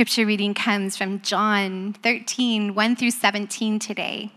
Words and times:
scripture 0.00 0.24
reading 0.24 0.54
comes 0.54 0.96
from 0.96 1.20
John 1.20 1.92
13, 2.02 2.74
1 2.74 2.96
through 2.96 3.10
17 3.10 3.78
today. 3.78 4.32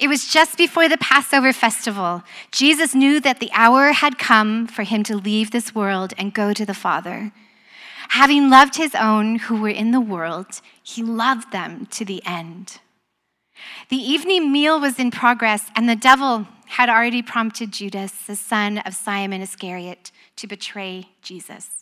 It 0.00 0.08
was 0.08 0.26
just 0.26 0.58
before 0.58 0.88
the 0.88 0.98
Passover 0.98 1.52
festival. 1.52 2.24
Jesus 2.50 2.92
knew 2.92 3.20
that 3.20 3.38
the 3.38 3.52
hour 3.52 3.92
had 3.92 4.18
come 4.18 4.66
for 4.66 4.82
him 4.82 5.04
to 5.04 5.16
leave 5.16 5.52
this 5.52 5.76
world 5.76 6.12
and 6.18 6.34
go 6.34 6.52
to 6.52 6.66
the 6.66 6.74
Father. 6.74 7.30
Having 8.08 8.50
loved 8.50 8.74
his 8.74 8.96
own 8.96 9.36
who 9.36 9.62
were 9.62 9.68
in 9.68 9.92
the 9.92 10.00
world, 10.00 10.60
he 10.82 11.04
loved 11.04 11.52
them 11.52 11.86
to 11.92 12.04
the 12.04 12.20
end. 12.26 12.80
The 13.90 13.96
evening 13.96 14.50
meal 14.50 14.80
was 14.80 14.98
in 14.98 15.12
progress, 15.12 15.70
and 15.76 15.88
the 15.88 15.94
devil 15.94 16.48
had 16.66 16.88
already 16.88 17.22
prompted 17.22 17.70
Judas, 17.70 18.10
the 18.26 18.34
son 18.34 18.78
of 18.78 18.92
Simon 18.96 19.40
Iscariot, 19.40 20.10
to 20.34 20.48
betray 20.48 21.10
Jesus. 21.22 21.81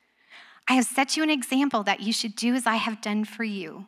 I 0.67 0.73
have 0.73 0.85
set 0.85 1.17
you 1.17 1.23
an 1.23 1.29
example 1.29 1.83
that 1.83 2.01
you 2.01 2.13
should 2.13 2.35
do 2.35 2.53
as 2.53 2.65
I 2.65 2.75
have 2.75 3.01
done 3.01 3.25
for 3.25 3.43
you. 3.43 3.87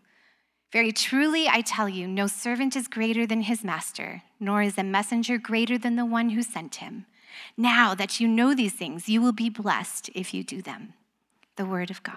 Very 0.71 0.91
truly, 0.91 1.47
I 1.47 1.61
tell 1.61 1.87
you, 1.87 2.07
no 2.07 2.27
servant 2.27 2.75
is 2.75 2.87
greater 2.87 3.27
than 3.27 3.41
his 3.41 3.63
master, 3.63 4.23
nor 4.39 4.63
is 4.63 4.77
a 4.77 4.83
messenger 4.83 5.37
greater 5.37 5.77
than 5.77 5.95
the 5.95 6.05
one 6.05 6.31
who 6.31 6.41
sent 6.41 6.75
him. 6.75 7.05
Now 7.55 7.93
that 7.93 8.19
you 8.19 8.27
know 8.27 8.55
these 8.55 8.73
things, 8.73 9.07
you 9.07 9.21
will 9.21 9.31
be 9.31 9.49
blessed 9.49 10.09
if 10.15 10.33
you 10.33 10.43
do 10.43 10.61
them. 10.61 10.93
The 11.57 11.65
word 11.65 11.91
of 11.91 12.01
God. 12.01 12.15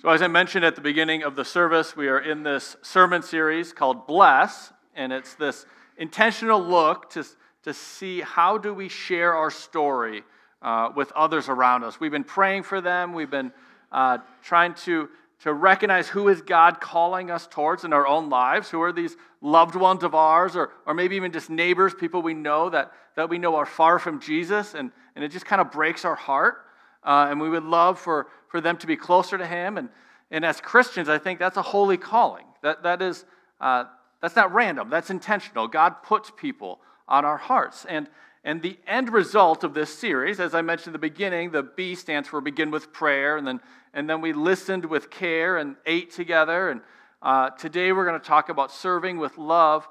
So, 0.00 0.08
as 0.10 0.22
I 0.22 0.28
mentioned 0.28 0.64
at 0.64 0.76
the 0.76 0.80
beginning 0.80 1.24
of 1.24 1.34
the 1.34 1.44
service, 1.44 1.96
we 1.96 2.08
are 2.08 2.20
in 2.20 2.44
this 2.44 2.76
sermon 2.82 3.22
series 3.22 3.72
called 3.72 4.06
Bless, 4.06 4.72
and 4.94 5.12
it's 5.12 5.34
this 5.34 5.66
intentional 5.98 6.62
look 6.62 7.10
to, 7.10 7.24
to 7.64 7.74
see 7.74 8.20
how 8.20 8.56
do 8.56 8.72
we 8.72 8.88
share 8.88 9.34
our 9.34 9.50
story 9.50 10.22
uh, 10.62 10.90
with 10.96 11.12
others 11.12 11.48
around 11.48 11.84
us. 11.84 12.00
We've 12.00 12.10
been 12.10 12.24
praying 12.24 12.62
for 12.62 12.80
them. 12.80 13.12
We've 13.12 13.30
been 13.30 13.52
uh, 13.92 14.18
trying 14.42 14.74
to, 14.74 15.08
to 15.42 15.52
recognize 15.52 16.08
who 16.08 16.28
is 16.28 16.40
God 16.42 16.80
calling 16.80 17.30
us 17.30 17.46
towards 17.46 17.84
in 17.84 17.92
our 17.92 18.06
own 18.06 18.28
lives. 18.30 18.70
Who 18.70 18.80
are 18.82 18.92
these 18.92 19.16
loved 19.40 19.74
ones 19.74 20.02
of 20.02 20.14
ours, 20.14 20.56
or, 20.56 20.70
or 20.86 20.94
maybe 20.94 21.16
even 21.16 21.32
just 21.32 21.50
neighbors, 21.50 21.94
people 21.94 22.22
we 22.22 22.34
know 22.34 22.70
that, 22.70 22.92
that 23.16 23.28
we 23.28 23.38
know 23.38 23.56
are 23.56 23.66
far 23.66 23.98
from 23.98 24.20
Jesus, 24.20 24.74
and, 24.74 24.90
and 25.14 25.24
it 25.24 25.30
just 25.30 25.46
kind 25.46 25.60
of 25.60 25.70
breaks 25.70 26.04
our 26.04 26.16
heart. 26.16 26.64
Uh, 27.04 27.28
and 27.30 27.40
we 27.40 27.48
would 27.48 27.62
love 27.62 27.98
for, 27.98 28.26
for 28.48 28.60
them 28.60 28.76
to 28.78 28.86
be 28.86 28.96
closer 28.96 29.38
to 29.38 29.46
Him. 29.46 29.78
And, 29.78 29.88
and 30.30 30.44
as 30.44 30.60
Christians, 30.60 31.08
I 31.08 31.18
think 31.18 31.38
that's 31.38 31.56
a 31.56 31.62
holy 31.62 31.96
calling. 31.96 32.44
That, 32.62 32.82
that 32.82 33.00
is, 33.00 33.24
uh, 33.60 33.84
that's 34.20 34.36
not 34.36 34.52
random, 34.52 34.90
that's 34.90 35.10
intentional. 35.10 35.68
God 35.68 36.02
puts 36.02 36.30
people 36.36 36.80
on 37.06 37.24
our 37.24 37.36
hearts. 37.36 37.86
And, 37.88 38.08
and 38.44 38.62
the 38.62 38.78
end 38.86 39.12
result 39.12 39.64
of 39.64 39.74
this 39.74 39.96
series, 39.96 40.40
as 40.40 40.54
I 40.54 40.62
mentioned 40.62 40.94
at 40.94 41.00
the 41.00 41.08
beginning, 41.08 41.50
the 41.50 41.62
B 41.62 41.94
stands 41.94 42.28
for 42.28 42.40
begin 42.40 42.70
with 42.70 42.92
prayer, 42.92 43.36
and 43.36 43.46
then, 43.46 43.60
and 43.94 44.08
then 44.08 44.20
we 44.20 44.32
listened 44.32 44.84
with 44.84 45.10
care 45.10 45.56
and 45.56 45.76
ate 45.86 46.10
together. 46.10 46.70
And 46.70 46.80
uh, 47.22 47.50
today 47.50 47.92
we're 47.92 48.06
going 48.06 48.20
to 48.20 48.26
talk 48.26 48.48
about 48.48 48.70
serving 48.70 49.18
with 49.18 49.38
love. 49.38 49.88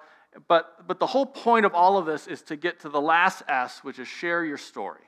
But, 0.47 0.87
but 0.87 0.99
the 0.99 1.07
whole 1.07 1.25
point 1.25 1.65
of 1.65 1.73
all 1.73 1.97
of 1.97 2.05
this 2.05 2.27
is 2.27 2.41
to 2.43 2.55
get 2.55 2.81
to 2.81 2.89
the 2.89 3.01
last 3.01 3.43
S, 3.47 3.79
which 3.83 3.97
is 3.97 4.07
share 4.07 4.45
your 4.45 4.57
story. 4.57 5.01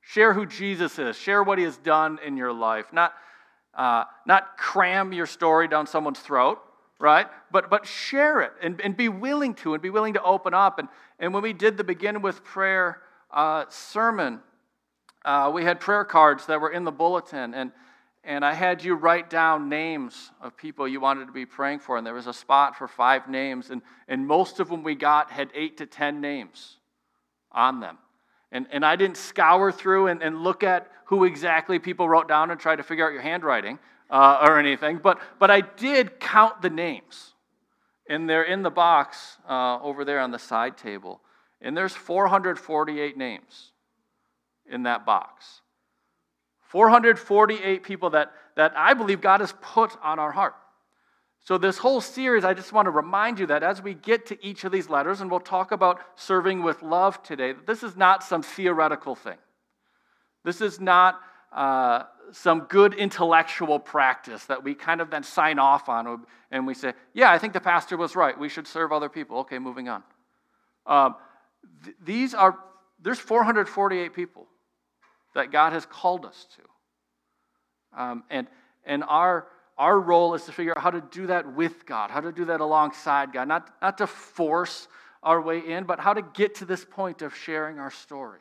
Share 0.00 0.34
who 0.34 0.44
Jesus 0.44 0.98
is, 0.98 1.16
share 1.16 1.42
what 1.42 1.58
he 1.58 1.64
has 1.64 1.76
done 1.78 2.18
in 2.24 2.36
your 2.36 2.52
life. 2.52 2.92
Not, 2.92 3.14
uh, 3.74 4.04
not 4.26 4.56
cram 4.58 5.12
your 5.12 5.26
story 5.26 5.68
down 5.68 5.86
someone's 5.86 6.20
throat, 6.20 6.58
right? 6.98 7.26
But, 7.50 7.70
but 7.70 7.86
share 7.86 8.40
it 8.40 8.52
and, 8.62 8.80
and 8.80 8.96
be 8.96 9.08
willing 9.08 9.54
to 9.54 9.74
and 9.74 9.82
be 9.82 9.90
willing 9.90 10.14
to 10.14 10.22
open 10.22 10.54
up. 10.54 10.78
And, 10.78 10.88
and 11.18 11.34
when 11.34 11.42
we 11.42 11.52
did 11.52 11.76
the 11.76 11.84
Begin 11.84 12.22
with 12.22 12.44
Prayer 12.44 13.00
uh, 13.30 13.64
sermon, 13.68 14.40
uh, 15.24 15.50
we 15.52 15.64
had 15.64 15.80
prayer 15.80 16.04
cards 16.04 16.46
that 16.46 16.60
were 16.60 16.70
in 16.70 16.84
the 16.84 16.92
bulletin, 16.92 17.54
and, 17.54 17.72
and 18.22 18.44
I 18.44 18.52
had 18.52 18.84
you 18.84 18.94
write 18.94 19.30
down 19.30 19.68
names 19.68 20.30
of 20.40 20.56
people 20.56 20.86
you 20.86 21.00
wanted 21.00 21.26
to 21.26 21.32
be 21.32 21.46
praying 21.46 21.80
for, 21.80 21.96
and 21.96 22.06
there 22.06 22.14
was 22.14 22.26
a 22.26 22.32
spot 22.32 22.76
for 22.76 22.86
five 22.86 23.28
names, 23.28 23.70
and, 23.70 23.80
and 24.06 24.26
most 24.26 24.60
of 24.60 24.68
them 24.68 24.82
we 24.82 24.94
got 24.94 25.30
had 25.30 25.48
eight 25.54 25.78
to 25.78 25.86
ten 25.86 26.20
names 26.20 26.76
on 27.52 27.80
them. 27.80 27.98
And, 28.52 28.66
and 28.70 28.84
I 28.84 28.96
didn't 28.96 29.16
scour 29.16 29.72
through 29.72 30.08
and, 30.08 30.22
and 30.22 30.42
look 30.42 30.62
at 30.62 30.90
who 31.06 31.24
exactly 31.24 31.78
people 31.78 32.08
wrote 32.08 32.28
down 32.28 32.50
and 32.50 32.60
try 32.60 32.76
to 32.76 32.82
figure 32.82 33.06
out 33.06 33.12
your 33.12 33.22
handwriting 33.22 33.78
uh, 34.10 34.38
or 34.42 34.58
anything, 34.58 34.98
but, 35.02 35.20
but 35.38 35.50
I 35.50 35.60
did 35.60 36.20
count 36.20 36.62
the 36.62 36.70
names. 36.70 37.32
And 38.08 38.28
they're 38.28 38.44
in 38.44 38.62
the 38.62 38.70
box 38.70 39.38
uh, 39.48 39.80
over 39.80 40.04
there 40.04 40.20
on 40.20 40.30
the 40.30 40.38
side 40.38 40.76
table. 40.76 41.20
And 41.60 41.76
there's 41.76 41.94
448 41.94 43.16
names 43.16 43.72
in 44.70 44.82
that 44.82 45.06
box. 45.06 45.62
448 46.68 47.82
people 47.82 48.10
that, 48.10 48.32
that 48.56 48.74
I 48.76 48.94
believe 48.94 49.20
God 49.20 49.40
has 49.40 49.54
put 49.62 49.96
on 50.02 50.18
our 50.18 50.32
heart. 50.32 50.54
So, 51.44 51.58
this 51.58 51.76
whole 51.76 52.00
series, 52.00 52.42
I 52.42 52.54
just 52.54 52.72
want 52.72 52.86
to 52.86 52.90
remind 52.90 53.38
you 53.38 53.46
that 53.46 53.62
as 53.62 53.82
we 53.82 53.92
get 53.92 54.26
to 54.26 54.44
each 54.44 54.64
of 54.64 54.72
these 54.72 54.88
letters, 54.88 55.20
and 55.20 55.30
we'll 55.30 55.40
talk 55.40 55.72
about 55.72 56.00
serving 56.16 56.62
with 56.62 56.82
love 56.82 57.22
today, 57.22 57.52
this 57.66 57.82
is 57.82 57.96
not 57.96 58.24
some 58.24 58.42
theoretical 58.42 59.14
thing. 59.14 59.36
This 60.42 60.62
is 60.62 60.80
not 60.80 61.20
uh, 61.52 62.04
some 62.32 62.60
good 62.60 62.94
intellectual 62.94 63.78
practice 63.78 64.44
that 64.46 64.62
we 64.62 64.74
kind 64.74 65.00
of 65.00 65.10
then 65.10 65.22
sign 65.22 65.58
off 65.58 65.88
on 65.88 66.24
and 66.50 66.66
we 66.66 66.74
say, 66.74 66.92
yeah, 67.12 67.30
I 67.30 67.38
think 67.38 67.52
the 67.52 67.60
pastor 67.60 67.96
was 67.96 68.16
right. 68.16 68.38
We 68.38 68.48
should 68.48 68.66
serve 68.66 68.92
other 68.92 69.08
people. 69.08 69.38
Okay, 69.38 69.58
moving 69.58 69.88
on. 69.88 70.02
Um, 70.86 71.16
th- 71.84 71.96
these 72.04 72.34
are, 72.34 72.58
there's 73.00 73.18
448 73.18 74.12
people 74.12 74.46
that 75.34 75.50
God 75.50 75.72
has 75.72 75.86
called 75.86 76.24
us 76.24 76.46
to. 76.56 78.00
Um, 78.00 78.24
and 78.30 78.48
and 78.86 79.02
our, 79.04 79.48
our 79.78 79.98
role 79.98 80.34
is 80.34 80.44
to 80.44 80.52
figure 80.52 80.72
out 80.76 80.82
how 80.82 80.90
to 80.90 81.00
do 81.00 81.26
that 81.28 81.54
with 81.54 81.86
God, 81.86 82.10
how 82.10 82.20
to 82.20 82.32
do 82.32 82.46
that 82.46 82.60
alongside 82.60 83.32
God, 83.32 83.48
not, 83.48 83.74
not 83.80 83.98
to 83.98 84.06
force 84.06 84.88
our 85.22 85.40
way 85.40 85.58
in, 85.58 85.84
but 85.84 86.00
how 86.00 86.12
to 86.12 86.22
get 86.22 86.56
to 86.56 86.64
this 86.64 86.84
point 86.84 87.22
of 87.22 87.34
sharing 87.34 87.78
our 87.78 87.90
story 87.90 88.40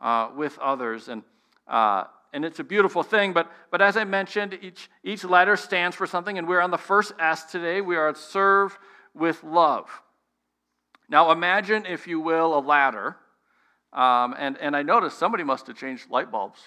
uh, 0.00 0.30
with 0.34 0.58
others. 0.58 1.08
And 1.08 1.22
uh, 1.68 2.04
and 2.32 2.44
it's 2.44 2.58
a 2.58 2.64
beautiful 2.64 3.02
thing. 3.02 3.32
But, 3.32 3.50
but 3.70 3.82
as 3.82 3.96
I 3.96 4.04
mentioned, 4.04 4.58
each, 4.62 4.90
each 5.04 5.24
letter 5.24 5.56
stands 5.56 5.96
for 5.96 6.06
something, 6.06 6.38
and 6.38 6.48
we're 6.48 6.60
on 6.60 6.70
the 6.70 6.78
first 6.78 7.12
S 7.18 7.44
today. 7.44 7.80
We 7.80 7.96
are 7.96 8.14
serve 8.14 8.78
with 9.14 9.42
love. 9.44 9.88
Now, 11.08 11.30
imagine, 11.30 11.84
if 11.86 12.06
you 12.06 12.20
will, 12.20 12.58
a 12.58 12.60
ladder. 12.60 13.16
Um, 13.92 14.34
and, 14.38 14.56
and 14.58 14.74
I 14.74 14.82
noticed 14.82 15.18
somebody 15.18 15.44
must 15.44 15.66
have 15.66 15.76
changed 15.76 16.10
light 16.10 16.30
bulbs 16.30 16.60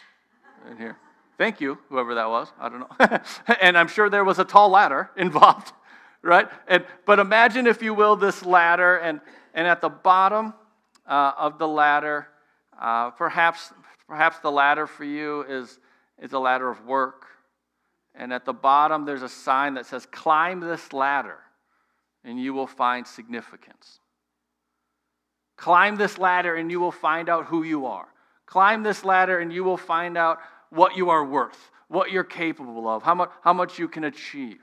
in 0.70 0.78
here. 0.78 0.98
Thank 1.38 1.60
you, 1.60 1.80
whoever 1.90 2.16
that 2.16 2.30
was. 2.30 2.48
I 2.60 2.70
don't 2.70 2.80
know. 2.80 3.20
and 3.62 3.78
I'm 3.78 3.88
sure 3.88 4.10
there 4.10 4.24
was 4.24 4.40
a 4.40 4.46
tall 4.46 4.70
ladder 4.70 5.10
involved, 5.18 5.74
right? 6.22 6.48
And, 6.68 6.86
but 7.06 7.20
imagine, 7.20 7.68
if 7.68 7.82
you 7.82 7.94
will, 7.94 8.16
this 8.16 8.46
ladder, 8.46 8.98
and, 8.98 9.20
and 9.54 9.68
at 9.68 9.82
the 9.82 9.90
bottom 9.90 10.54
uh, 11.08 11.32
of 11.38 11.58
the 11.58 11.68
ladder, 11.68 12.28
uh, 12.80 13.10
perhaps, 13.12 13.74
perhaps 14.08 14.40
the 14.40 14.52
ladder 14.52 14.88
for 14.88 15.04
you 15.04 15.44
is, 15.44 15.80
is 16.22 16.34
a 16.34 16.40
ladder 16.40 16.70
of 16.70 16.86
work. 16.86 17.26
And 18.14 18.32
at 18.32 18.46
the 18.46 18.54
bottom, 18.54 19.06
there's 19.06 19.24
a 19.24 19.30
sign 19.30 19.74
that 19.74 19.86
says, 19.86 20.06
Climb 20.06 20.62
this 20.62 20.94
ladder, 20.94 21.38
and 22.24 22.40
you 22.40 22.54
will 22.54 22.68
find 22.68 23.06
significance. 23.06 24.00
Climb 25.58 25.96
this 25.96 26.18
ladder, 26.18 26.56
and 26.56 26.72
you 26.72 26.80
will 26.80 26.92
find 26.92 27.30
out 27.30 27.46
who 27.46 27.64
you 27.64 27.86
are. 27.86 28.08
Climb 28.46 28.84
this 28.84 29.04
ladder, 29.04 29.40
and 29.40 29.52
you 29.52 29.64
will 29.64 29.78
find 29.78 30.18
out 30.18 30.40
what 30.70 30.96
you 30.96 31.10
are 31.10 31.26
worth, 31.26 31.72
what 31.88 32.12
you're 32.12 32.24
capable 32.24 32.88
of, 32.88 33.04
how 33.04 33.16
much, 33.16 33.32
how 33.42 33.54
much 33.54 33.80
you 33.80 33.88
can 33.88 34.04
achieve. 34.04 34.62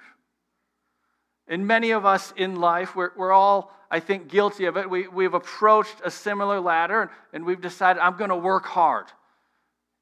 And 1.48 1.66
many 1.66 1.90
of 1.90 2.06
us 2.06 2.32
in 2.36 2.56
life, 2.56 2.94
we're, 2.94 3.10
we're 3.16 3.32
all, 3.32 3.72
I 3.90 4.00
think, 4.00 4.28
guilty 4.28 4.66
of 4.66 4.76
it. 4.76 4.88
We, 4.88 5.08
we've 5.08 5.34
approached 5.34 5.96
a 6.04 6.10
similar 6.10 6.60
ladder 6.60 7.02
and, 7.02 7.10
and 7.32 7.44
we've 7.44 7.60
decided, 7.60 8.00
I'm 8.00 8.16
going 8.16 8.30
to 8.30 8.36
work 8.36 8.64
hard. 8.64 9.06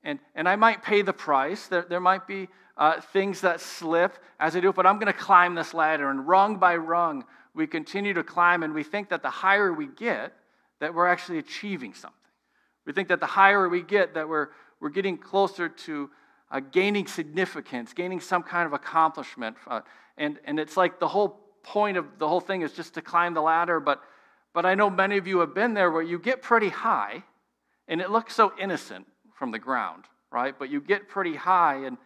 And, 0.02 0.19
and 0.35 0.49
I 0.49 0.56
might 0.56 0.82
pay 0.82 1.02
the 1.02 1.12
price. 1.12 1.67
There, 1.67 1.82
there 1.82 2.00
might 2.00 2.26
be 2.26 2.49
uh, 2.76 3.00
things 3.00 3.43
that 3.43 3.61
slip 3.61 4.17
as 4.38 4.56
I 4.56 4.61
do, 4.61 4.73
but 4.73 4.87
I'm 4.87 4.99
going 4.99 5.12
to 5.12 5.19
climb 5.19 5.55
this 5.55 5.75
ladder. 5.75 6.08
And 6.11 6.26
rung 6.26 6.56
by 6.56 6.76
rung, 6.76 7.25
we 7.55 7.67
continue 7.67 8.14
to 8.14 8.23
climb, 8.23 8.62
and 8.62 8.73
we 8.73 8.82
think 8.82 9.11
that 9.11 9.23
the 9.23 9.31
higher 9.31 9.73
we 9.73 9.87
get, 9.87 10.32
that 10.81 10.94
we're 10.94 11.06
actually 11.06 11.38
achieving 11.38 11.93
something. 11.93 12.17
We 12.87 12.93
think 12.93 13.08
that 13.08 13.20
the 13.20 13.26
higher 13.26 13.69
we 13.69 13.82
get, 13.82 14.14
that 14.14 14.29
we're, 14.29 14.49
we're 14.81 14.88
getting 14.88 15.19
closer 15.19 15.69
to 15.69 16.11
uh, 16.50 16.61
gaining 16.61 17.06
significance, 17.06 17.93
gaining 17.93 18.20
some 18.20 18.43
kind 18.43 18.67
of 18.67 18.73
accomplishment. 18.73 19.56
Uh, 19.67 19.81
and, 20.17 20.38
and 20.44 20.58
it's 20.58 20.76
like 20.76 20.99
the 20.99 21.08
whole 21.08 21.41
point 21.62 21.99
of 21.99 22.06
the 22.19 22.26
whole 22.26 22.41
thing 22.41 22.62
is 22.62 22.73
just 22.73 22.94
to 22.94 23.03
climb 23.03 23.35
the 23.35 23.43
ladder. 23.43 23.79
But, 23.79 24.00
but 24.55 24.64
I 24.64 24.75
know 24.75 24.88
many 24.88 25.19
of 25.19 25.26
you 25.26 25.41
have 25.41 25.55
been 25.55 25.75
there 25.75 25.91
where 25.91 26.03
you 26.03 26.19
get 26.19 26.41
pretty 26.41 26.70
high, 26.70 27.25
and 27.87 28.00
it 28.00 28.11
looks 28.11 28.35
so 28.35 28.53
innocent 28.58 29.06
from 29.40 29.50
the 29.50 29.58
ground, 29.58 30.04
right? 30.31 30.54
But 30.56 30.69
you 30.69 30.82
get 30.82 31.08
pretty 31.08 31.34
high, 31.34 31.87
and, 31.87 31.96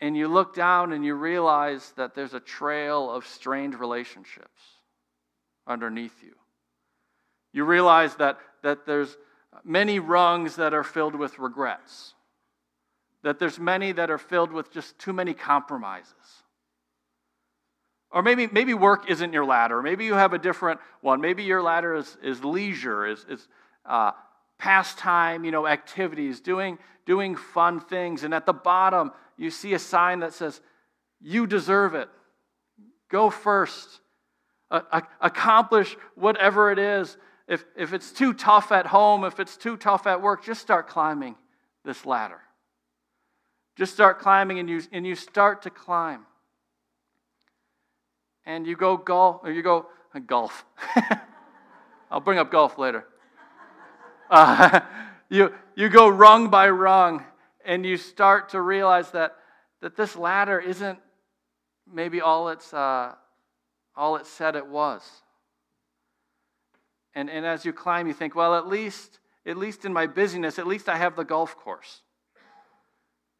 and 0.00 0.16
you 0.16 0.26
look 0.26 0.54
down 0.54 0.94
and 0.94 1.04
you 1.04 1.14
realize 1.14 1.92
that 1.98 2.14
there's 2.14 2.32
a 2.32 2.40
trail 2.40 3.10
of 3.10 3.26
strained 3.26 3.78
relationships 3.78 4.62
underneath 5.66 6.22
you. 6.22 6.32
You 7.52 7.64
realize 7.64 8.16
that, 8.16 8.38
that 8.62 8.86
there's 8.86 9.18
many 9.64 9.98
rungs 9.98 10.56
that 10.56 10.72
are 10.72 10.82
filled 10.82 11.14
with 11.14 11.38
regrets, 11.38 12.14
that 13.22 13.38
there's 13.38 13.58
many 13.58 13.92
that 13.92 14.10
are 14.10 14.18
filled 14.18 14.50
with 14.50 14.72
just 14.72 14.98
too 14.98 15.12
many 15.12 15.34
compromises. 15.34 16.14
Or 18.10 18.22
maybe, 18.22 18.46
maybe 18.46 18.72
work 18.72 19.10
isn't 19.10 19.34
your 19.34 19.44
ladder. 19.44 19.82
Maybe 19.82 20.06
you 20.06 20.14
have 20.14 20.32
a 20.32 20.38
different 20.38 20.80
one. 21.02 21.20
Maybe 21.20 21.42
your 21.42 21.60
ladder 21.60 21.96
is, 21.96 22.16
is 22.22 22.42
leisure, 22.42 23.06
is, 23.06 23.26
is 23.28 23.46
uh, 23.84 24.12
pastime, 24.64 25.44
you 25.44 25.50
know, 25.50 25.66
activities, 25.66 26.40
doing, 26.40 26.78
doing 27.04 27.36
fun 27.36 27.80
things. 27.80 28.24
And 28.24 28.32
at 28.32 28.46
the 28.46 28.54
bottom, 28.54 29.12
you 29.36 29.50
see 29.50 29.74
a 29.74 29.78
sign 29.78 30.20
that 30.20 30.32
says, 30.32 30.62
You 31.20 31.46
deserve 31.46 31.94
it. 31.94 32.08
Go 33.10 33.28
first. 33.28 34.00
accomplish 35.20 35.94
whatever 36.14 36.72
it 36.72 36.78
is 36.78 37.18
if, 37.46 37.62
if 37.76 37.92
it's 37.92 38.10
too 38.10 38.32
tough 38.32 38.72
at 38.72 38.86
home, 38.86 39.24
if 39.24 39.38
it's 39.38 39.58
too 39.58 39.76
tough 39.76 40.06
at 40.06 40.22
work, 40.22 40.42
just 40.42 40.62
start 40.62 40.88
climbing 40.88 41.36
this 41.84 42.06
ladder. 42.06 42.40
Just 43.76 43.92
start 43.92 44.18
climbing 44.18 44.58
and 44.58 44.70
you, 44.70 44.80
and 44.92 45.06
you 45.06 45.14
start 45.14 45.60
to 45.62 45.70
climb. 45.70 46.24
And 48.46 48.66
you 48.66 48.76
go 48.76 48.96
golf, 48.96 49.40
or 49.42 49.52
you 49.52 49.62
go 49.62 49.86
golf. 50.26 50.64
I'll 52.10 52.20
bring 52.20 52.38
up 52.38 52.50
golf 52.50 52.78
later. 52.78 53.04
Uh, 54.30 54.80
you, 55.28 55.52
you 55.74 55.88
go 55.88 56.08
rung 56.08 56.48
by 56.48 56.68
rung, 56.68 57.24
and 57.64 57.84
you 57.84 57.96
start 57.96 58.50
to 58.50 58.60
realize 58.60 59.10
that, 59.12 59.36
that 59.80 59.96
this 59.96 60.16
ladder 60.16 60.58
isn't 60.58 60.98
maybe 61.92 62.20
all 62.20 62.48
it's, 62.48 62.72
uh, 62.72 63.14
all 63.96 64.16
it 64.16 64.26
said 64.26 64.56
it 64.56 64.66
was. 64.66 65.02
And, 67.14 67.30
and 67.30 67.46
as 67.46 67.64
you 67.64 67.72
climb, 67.72 68.06
you 68.06 68.14
think, 68.14 68.34
well, 68.34 68.54
at 68.54 68.66
least, 68.66 69.20
at 69.46 69.56
least 69.56 69.84
in 69.84 69.92
my 69.92 70.06
busyness, 70.06 70.58
at 70.58 70.66
least 70.66 70.88
I 70.88 70.96
have 70.96 71.16
the 71.16 71.24
golf 71.24 71.56
course. 71.56 72.00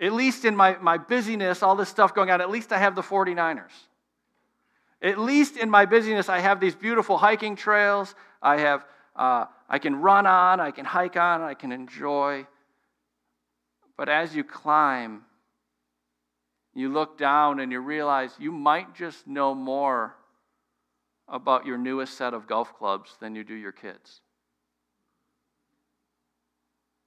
At 0.00 0.12
least 0.12 0.44
in 0.44 0.56
my, 0.56 0.76
my 0.80 0.98
busyness, 0.98 1.62
all 1.62 1.76
this 1.76 1.88
stuff 1.88 2.14
going 2.14 2.30
on, 2.30 2.40
at 2.40 2.50
least 2.50 2.72
I 2.72 2.78
have 2.78 2.94
the 2.94 3.02
49ers. 3.02 3.72
At 5.02 5.18
least 5.18 5.56
in 5.56 5.70
my 5.70 5.86
busyness, 5.86 6.28
I 6.28 6.40
have 6.40 6.60
these 6.60 6.74
beautiful 6.74 7.18
hiking 7.18 7.56
trails. 7.56 8.14
I 8.40 8.58
have, 8.58 8.84
uh, 9.14 9.46
I 9.74 9.80
can 9.80 9.96
run 9.96 10.24
on, 10.24 10.60
I 10.60 10.70
can 10.70 10.84
hike 10.84 11.16
on, 11.16 11.42
I 11.42 11.54
can 11.54 11.72
enjoy. 11.72 12.46
But 13.98 14.08
as 14.08 14.32
you 14.32 14.44
climb, 14.44 15.22
you 16.74 16.92
look 16.92 17.18
down 17.18 17.58
and 17.58 17.72
you 17.72 17.80
realize 17.80 18.30
you 18.38 18.52
might 18.52 18.94
just 18.94 19.26
know 19.26 19.52
more 19.52 20.14
about 21.26 21.66
your 21.66 21.76
newest 21.76 22.16
set 22.16 22.34
of 22.34 22.46
golf 22.46 22.72
clubs 22.78 23.16
than 23.18 23.34
you 23.34 23.42
do 23.42 23.54
your 23.54 23.72
kids. 23.72 24.20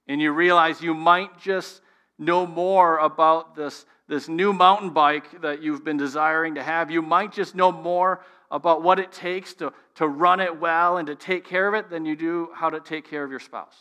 And 0.06 0.20
you 0.20 0.32
realize 0.32 0.82
you 0.82 0.92
might 0.92 1.40
just 1.40 1.80
know 2.18 2.46
more 2.46 2.98
about 2.98 3.56
this, 3.56 3.86
this 4.08 4.28
new 4.28 4.52
mountain 4.52 4.90
bike 4.90 5.40
that 5.40 5.62
you've 5.62 5.86
been 5.86 5.96
desiring 5.96 6.56
to 6.56 6.62
have. 6.62 6.90
You 6.90 7.00
might 7.00 7.32
just 7.32 7.54
know 7.54 7.72
more 7.72 8.20
about 8.50 8.82
what 8.82 8.98
it 8.98 9.12
takes 9.12 9.54
to, 9.54 9.72
to 9.96 10.06
run 10.06 10.40
it 10.40 10.58
well 10.58 10.96
and 10.96 11.06
to 11.06 11.14
take 11.14 11.44
care 11.44 11.68
of 11.68 11.74
it 11.74 11.90
than 11.90 12.04
you 12.04 12.16
do 12.16 12.48
how 12.54 12.70
to 12.70 12.80
take 12.80 13.08
care 13.08 13.24
of 13.24 13.30
your 13.30 13.40
spouse. 13.40 13.76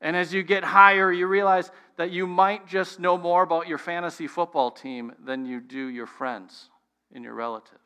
And 0.00 0.16
as 0.16 0.34
you 0.34 0.42
get 0.42 0.64
higher, 0.64 1.12
you 1.12 1.26
realize 1.26 1.70
that 1.96 2.10
you 2.10 2.26
might 2.26 2.66
just 2.66 2.98
know 2.98 3.16
more 3.16 3.42
about 3.42 3.68
your 3.68 3.78
fantasy 3.78 4.26
football 4.26 4.70
team 4.70 5.12
than 5.24 5.46
you 5.46 5.60
do 5.60 5.86
your 5.86 6.06
friends 6.06 6.70
and 7.14 7.22
your 7.22 7.34
relatives. 7.34 7.78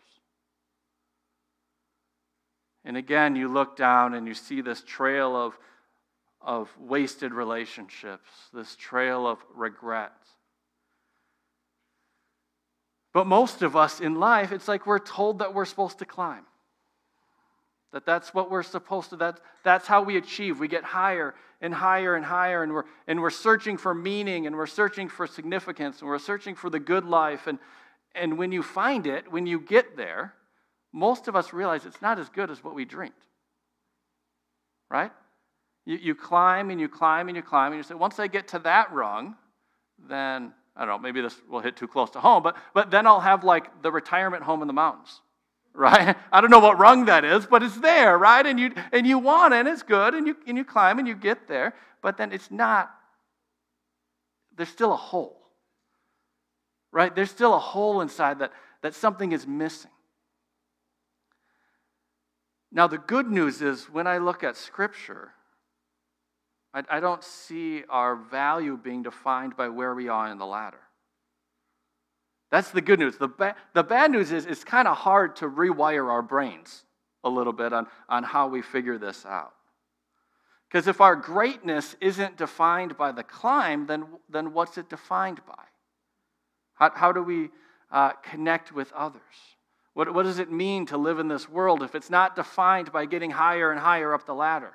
And 2.85 2.97
again, 2.97 3.37
you 3.37 3.49
look 3.49 3.77
down 3.77 4.15
and 4.15 4.27
you 4.27 4.35
see 4.35 4.61
this 4.61 4.83
trail 4.83 5.37
of, 5.37 5.59
of 6.41 6.71
wasted 6.79 7.35
relationships, 7.35 8.31
this 8.55 8.77
trail 8.77 9.27
of 9.27 9.39
regret. 9.55 10.13
But 13.17 13.27
most 13.27 13.63
of 13.63 13.75
us 13.75 14.03
in 14.03 14.17
life, 14.17 14.53
it's 14.53 14.69
like 14.69 14.87
we're 14.87 14.99
told 14.99 15.39
that 15.39 15.55
we're 15.55 15.65
supposed 15.65 16.01
to 16.01 16.05
climb. 16.05 16.45
That 17.95 18.05
that's 18.05 18.35
what 18.35 18.51
we're 18.51 18.63
supposed 18.63 19.09
to, 19.09 19.17
that, 19.17 19.41
that's 19.65 19.87
how 19.87 20.03
we 20.03 20.19
achieve. 20.19 20.61
We 20.61 20.69
get 20.69 20.85
higher 20.85 21.35
and 21.63 21.73
higher 21.73 22.15
and 22.15 22.27
higher, 22.27 22.63
and 22.63 22.75
we're, 22.75 22.85
and 23.07 23.23
we're 23.23 23.31
searching 23.31 23.79
for 23.79 23.95
meaning, 23.95 24.47
and 24.47 24.55
we're 24.55 24.67
searching 24.67 25.09
for 25.09 25.27
significance, 25.27 26.01
and 26.01 26.11
we're 26.11 26.19
searching 26.19 26.55
for 26.55 26.69
the 26.69 26.79
good 26.79 27.07
life. 27.07 27.47
And, 27.47 27.59
and 28.15 28.37
when 28.37 28.53
you 28.53 28.63
find 28.63 29.07
it, 29.07 29.33
when 29.33 29.47
you 29.47 29.61
get 29.61 29.97
there, 29.97 30.35
most 30.93 31.27
of 31.27 31.35
us 31.35 31.55
realize 31.55 31.87
it's 31.87 32.03
not 32.03 32.19
as 32.19 32.29
good 32.29 32.51
as 32.51 32.63
what 32.63 32.75
we 32.75 32.85
dreamed. 32.85 33.15
Right? 34.91 35.11
You, 35.87 35.97
you 35.97 36.15
climb 36.15 36.69
and 36.69 36.79
you 36.79 36.91
climb 36.91 37.29
and 37.29 37.37
you 37.39 37.43
climb, 37.43 37.73
and 37.73 37.79
you 37.79 37.83
say, 37.83 37.95
once 37.95 38.19
I 38.19 38.27
get 38.27 38.49
to 38.49 38.59
that 38.59 38.93
rung, 38.93 39.37
then, 40.07 40.53
I 40.77 40.81
don't 40.81 40.89
know, 40.89 40.99
maybe 40.99 41.23
this 41.23 41.35
will 41.49 41.61
hit 41.61 41.77
too 41.77 41.89
close 41.89 42.11
to 42.11 42.21
home, 42.21 42.43
but, 42.43 42.57
but 42.75 42.91
then 42.91 43.07
I'll 43.07 43.21
have 43.21 43.45
like 43.45 43.83
the 43.83 43.91
retirement 43.91 44.43
home 44.43 44.61
in 44.61 44.69
the 44.69 44.75
mountains. 44.75 45.21
Right? 45.79 46.17
I 46.33 46.41
don't 46.41 46.51
know 46.51 46.59
what 46.59 46.79
rung 46.79 47.05
that 47.05 47.23
is, 47.23 47.45
but 47.45 47.63
it's 47.63 47.77
there, 47.77 48.17
right? 48.17 48.47
And 48.47 48.59
you 48.59 48.73
and 48.93 49.07
you 49.07 49.19
want 49.19 49.53
it, 49.53 49.59
and 49.59 49.69
it's 49.69 49.83
good, 49.83 50.15
and 50.15 50.27
you 50.27 50.35
and 50.47 50.57
you 50.57 50.65
climb 50.65 50.99
and 50.99 51.07
you 51.07 51.15
get 51.15 51.49
there, 51.49 51.75
but 52.01 52.17
then 52.17 52.33
it's 52.33 52.51
not, 52.51 52.91
there's 54.57 54.71
still 54.71 54.95
a 54.95 54.97
hole. 54.97 55.37
Right? 56.93 57.15
There's 57.15 57.31
still 57.31 57.53
a 57.53 57.59
hole 57.59 58.01
inside 58.01 58.39
that, 58.39 58.53
that 58.81 58.95
something 58.95 59.33
is 59.33 59.47
missing. 59.47 59.91
Now, 62.73 62.87
the 62.87 62.99
good 62.99 63.31
news 63.31 63.61
is 63.61 63.85
when 63.91 64.07
I 64.07 64.17
look 64.17 64.43
at 64.43 64.57
Scripture, 64.57 65.33
I, 66.77 66.99
I 66.99 67.01
don't 67.01 67.25
see 67.25 67.85
our 67.89 68.17
value 68.17 68.77
being 68.77 69.03
defined 69.03 69.57
by 69.57 69.71
where 69.71 69.95
we 69.95 70.09
are 70.09 70.29
in 70.29 70.37
the 70.37 70.47
ladder. 70.47 70.81
That's 72.51 72.71
the 72.71 72.83
good 72.83 72.99
news. 73.01 73.17
The, 73.17 73.29
ba- 73.29 73.57
the 73.73 73.83
bad 73.83 74.11
news 74.11 74.31
is 74.31 74.45
it's 74.45 74.63
kind 74.63 74.87
of 74.87 74.97
hard 74.97 75.37
to 75.37 75.49
rewire 75.49 76.11
our 76.11 76.23
brains 76.23 76.85
a 77.25 77.31
little 77.31 77.55
bit 77.55 77.73
on, 77.73 77.87
on 78.09 78.23
how 78.23 78.49
we 78.49 78.61
figure 78.61 78.99
this 78.99 79.25
out. 79.25 79.55
Because 80.69 80.87
if 80.87 81.01
our 81.01 81.17
greatness 81.17 81.97
isn't 82.01 82.37
defined 82.37 82.97
by 82.99 83.11
the 83.11 83.23
climb, 83.23 83.87
then, 83.87 84.05
then 84.29 84.53
what's 84.53 84.77
it 84.77 84.91
defined 84.91 85.41
by? 85.47 85.63
How, 86.75 86.91
how 86.95 87.13
do 87.13 87.23
we 87.23 87.49
uh, 87.91 88.13
connect 88.23 88.73
with 88.73 88.93
others? 88.93 89.23
What, 89.95 90.13
what 90.13 90.25
does 90.25 90.39
it 90.39 90.53
mean 90.53 90.85
to 90.87 90.99
live 90.99 91.19
in 91.19 91.29
this 91.29 91.49
world 91.49 91.83
if 91.83 91.95
it's 91.95 92.11
not 92.11 92.37
defined 92.37 92.93
by 92.93 93.07
getting 93.07 93.31
higher 93.31 93.71
and 93.71 93.81
higher 93.81 94.13
up 94.13 94.27
the 94.27 94.35
ladder? 94.35 94.75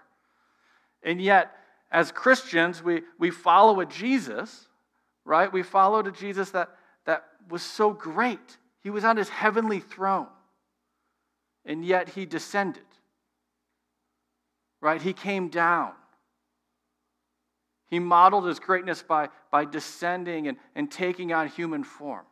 And 1.03 1.22
yet, 1.22 1.51
as 1.91 2.12
Christians, 2.12 2.81
we, 2.81 3.01
we 3.19 3.31
follow 3.31 3.81
a 3.81 3.86
Jesus, 3.86 4.67
right? 5.25 5.51
We 5.51 5.62
followed 5.62 6.07
a 6.07 6.12
Jesus 6.12 6.51
that, 6.51 6.69
that 7.05 7.25
was 7.50 7.62
so 7.62 7.91
great. 7.91 8.57
He 8.81 8.89
was 8.89 9.03
on 9.03 9.17
his 9.17 9.29
heavenly 9.29 9.79
throne, 9.79 10.27
and 11.65 11.83
yet 11.83 12.10
he 12.10 12.25
descended, 12.25 12.86
right? 14.79 15.01
He 15.01 15.13
came 15.13 15.50
down. 15.50 15.91
He 17.88 18.00
modeled 18.00 18.48
his 18.48 18.60
greatness 18.60 19.03
by, 19.03 19.27
by 19.51 19.65
descending 19.65 20.48
and, 20.48 20.57
and 20.75 20.89
taking 20.89 21.33
on 21.33 21.50
human 21.50 21.83
form. 21.83 22.25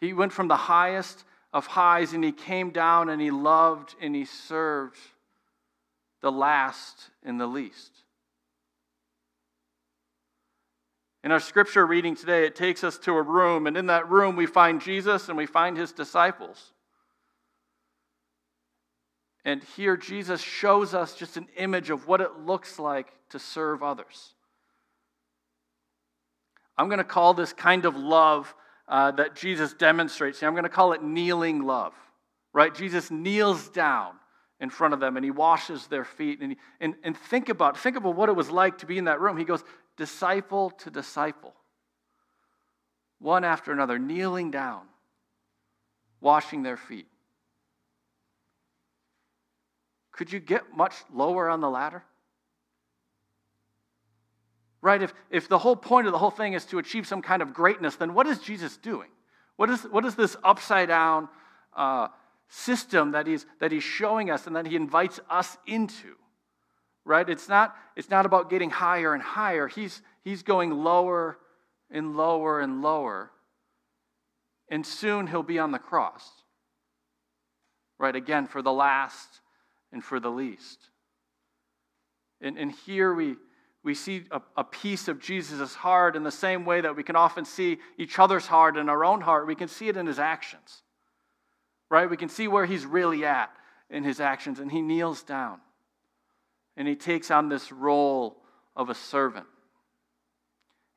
He 0.00 0.14
went 0.14 0.32
from 0.32 0.48
the 0.48 0.56
highest 0.56 1.24
of 1.52 1.66
highs 1.66 2.14
and 2.14 2.24
he 2.24 2.32
came 2.32 2.70
down 2.70 3.10
and 3.10 3.20
he 3.20 3.30
loved 3.30 3.94
and 4.00 4.14
he 4.14 4.24
served 4.24 4.96
the 6.20 6.32
last 6.32 7.10
and 7.24 7.40
the 7.40 7.46
least. 7.46 7.92
In 11.22 11.32
our 11.32 11.40
scripture 11.40 11.86
reading 11.86 12.16
today, 12.16 12.46
it 12.46 12.56
takes 12.56 12.82
us 12.82 12.96
to 12.98 13.12
a 13.12 13.22
room, 13.22 13.66
and 13.66 13.76
in 13.76 13.86
that 13.86 14.08
room, 14.08 14.36
we 14.36 14.46
find 14.46 14.80
Jesus 14.80 15.28
and 15.28 15.36
we 15.36 15.46
find 15.46 15.76
his 15.76 15.92
disciples. 15.92 16.72
And 19.44 19.62
here, 19.76 19.96
Jesus 19.96 20.40
shows 20.40 20.94
us 20.94 21.14
just 21.14 21.36
an 21.36 21.48
image 21.56 21.90
of 21.90 22.06
what 22.06 22.20
it 22.20 22.40
looks 22.40 22.78
like 22.78 23.12
to 23.30 23.38
serve 23.38 23.82
others. 23.82 24.34
I'm 26.76 26.88
going 26.88 26.98
to 26.98 27.04
call 27.04 27.34
this 27.34 27.52
kind 27.52 27.84
of 27.84 27.96
love 27.96 28.54
uh, 28.88 29.10
that 29.12 29.36
Jesus 29.36 29.74
demonstrates. 29.74 30.42
I'm 30.42 30.54
going 30.54 30.64
to 30.64 30.70
call 30.70 30.92
it 30.92 31.02
kneeling 31.02 31.62
love, 31.62 31.94
right? 32.52 32.74
Jesus 32.74 33.10
kneels 33.10 33.68
down 33.68 34.12
in 34.60 34.70
front 34.70 34.94
of 34.94 35.00
them 35.00 35.16
and 35.16 35.24
he 35.24 35.30
washes 35.30 35.86
their 35.86 36.04
feet. 36.04 36.40
And, 36.40 36.52
he, 36.52 36.58
and, 36.80 36.94
and 37.02 37.16
think, 37.16 37.48
about, 37.48 37.78
think 37.78 37.96
about 37.96 38.14
what 38.14 38.28
it 38.28 38.36
was 38.36 38.50
like 38.50 38.78
to 38.78 38.86
be 38.86 38.98
in 38.98 39.04
that 39.04 39.20
room. 39.20 39.36
He 39.36 39.44
goes 39.44 39.64
disciple 39.96 40.70
to 40.70 40.90
disciple, 40.90 41.54
one 43.18 43.44
after 43.44 43.72
another, 43.72 43.98
kneeling 43.98 44.50
down, 44.50 44.82
washing 46.20 46.62
their 46.62 46.76
feet. 46.76 47.06
Could 50.12 50.32
you 50.32 50.40
get 50.40 50.76
much 50.76 50.94
lower 51.12 51.48
on 51.48 51.60
the 51.60 51.70
ladder? 51.70 52.04
Right? 54.82 55.02
If, 55.02 55.14
if 55.30 55.48
the 55.48 55.58
whole 55.58 55.76
point 55.76 56.06
of 56.06 56.12
the 56.12 56.18
whole 56.18 56.30
thing 56.30 56.52
is 56.52 56.64
to 56.66 56.78
achieve 56.78 57.06
some 57.06 57.22
kind 57.22 57.42
of 57.42 57.52
greatness, 57.54 57.96
then 57.96 58.14
what 58.14 58.26
is 58.26 58.38
Jesus 58.38 58.76
doing? 58.76 59.08
What 59.56 59.70
is, 59.70 59.82
what 59.82 60.04
is 60.04 60.14
this 60.14 60.36
upside 60.42 60.88
down 60.88 61.28
uh, 61.74 62.08
system 62.50 63.12
that 63.12 63.26
he's, 63.26 63.46
that 63.60 63.72
he's 63.72 63.82
showing 63.82 64.30
us 64.30 64.46
and 64.46 64.54
that 64.56 64.66
he 64.66 64.76
invites 64.76 65.18
us 65.30 65.56
into? 65.66 66.14
Right? 67.06 67.28
It's 67.28 67.48
not, 67.48 67.74
it's 67.96 68.10
not 68.10 68.26
about 68.26 68.50
getting 68.50 68.68
higher 68.68 69.14
and 69.14 69.22
higher. 69.22 69.66
He's, 69.66 70.02
he's 70.22 70.42
going 70.42 70.70
lower 70.70 71.38
and 71.90 72.16
lower 72.16 72.60
and 72.60 72.82
lower. 72.82 73.30
And 74.68 74.86
soon 74.86 75.26
he'll 75.26 75.42
be 75.42 75.58
on 75.58 75.72
the 75.72 75.78
cross. 75.78 76.28
Right? 77.98 78.14
Again, 78.14 78.46
for 78.46 78.60
the 78.60 78.72
last 78.72 79.40
and 79.92 80.04
for 80.04 80.20
the 80.20 80.30
least. 80.30 80.78
And, 82.40 82.58
and 82.58 82.72
here 82.72 83.14
we 83.14 83.36
we 83.82 83.94
see 83.94 84.24
a, 84.30 84.42
a 84.56 84.64
piece 84.64 85.08
of 85.08 85.20
Jesus' 85.20 85.74
heart 85.74 86.16
in 86.16 86.22
the 86.22 86.30
same 86.30 86.64
way 86.64 86.80
that 86.80 86.96
we 86.96 87.02
can 87.02 87.16
often 87.16 87.44
see 87.44 87.78
each 87.96 88.18
other's 88.18 88.46
heart 88.46 88.76
in 88.76 88.88
our 88.88 89.04
own 89.04 89.22
heart. 89.22 89.46
We 89.46 89.54
can 89.54 89.68
see 89.68 89.88
it 89.88 89.96
in 89.96 90.06
his 90.06 90.18
actions, 90.18 90.82
right? 91.90 92.08
We 92.08 92.16
can 92.16 92.28
see 92.28 92.48
where 92.48 92.64
he's 92.64 92.86
really 92.86 93.24
at 93.24 93.50
in 93.90 94.04
his 94.04 94.20
actions, 94.20 94.60
and 94.60 94.70
he 94.70 94.80
kneels 94.80 95.22
down 95.22 95.60
and 96.80 96.88
he 96.88 96.96
takes 96.96 97.30
on 97.30 97.50
this 97.50 97.70
role 97.70 98.38
of 98.74 98.88
a 98.88 98.94
servant. 98.94 99.44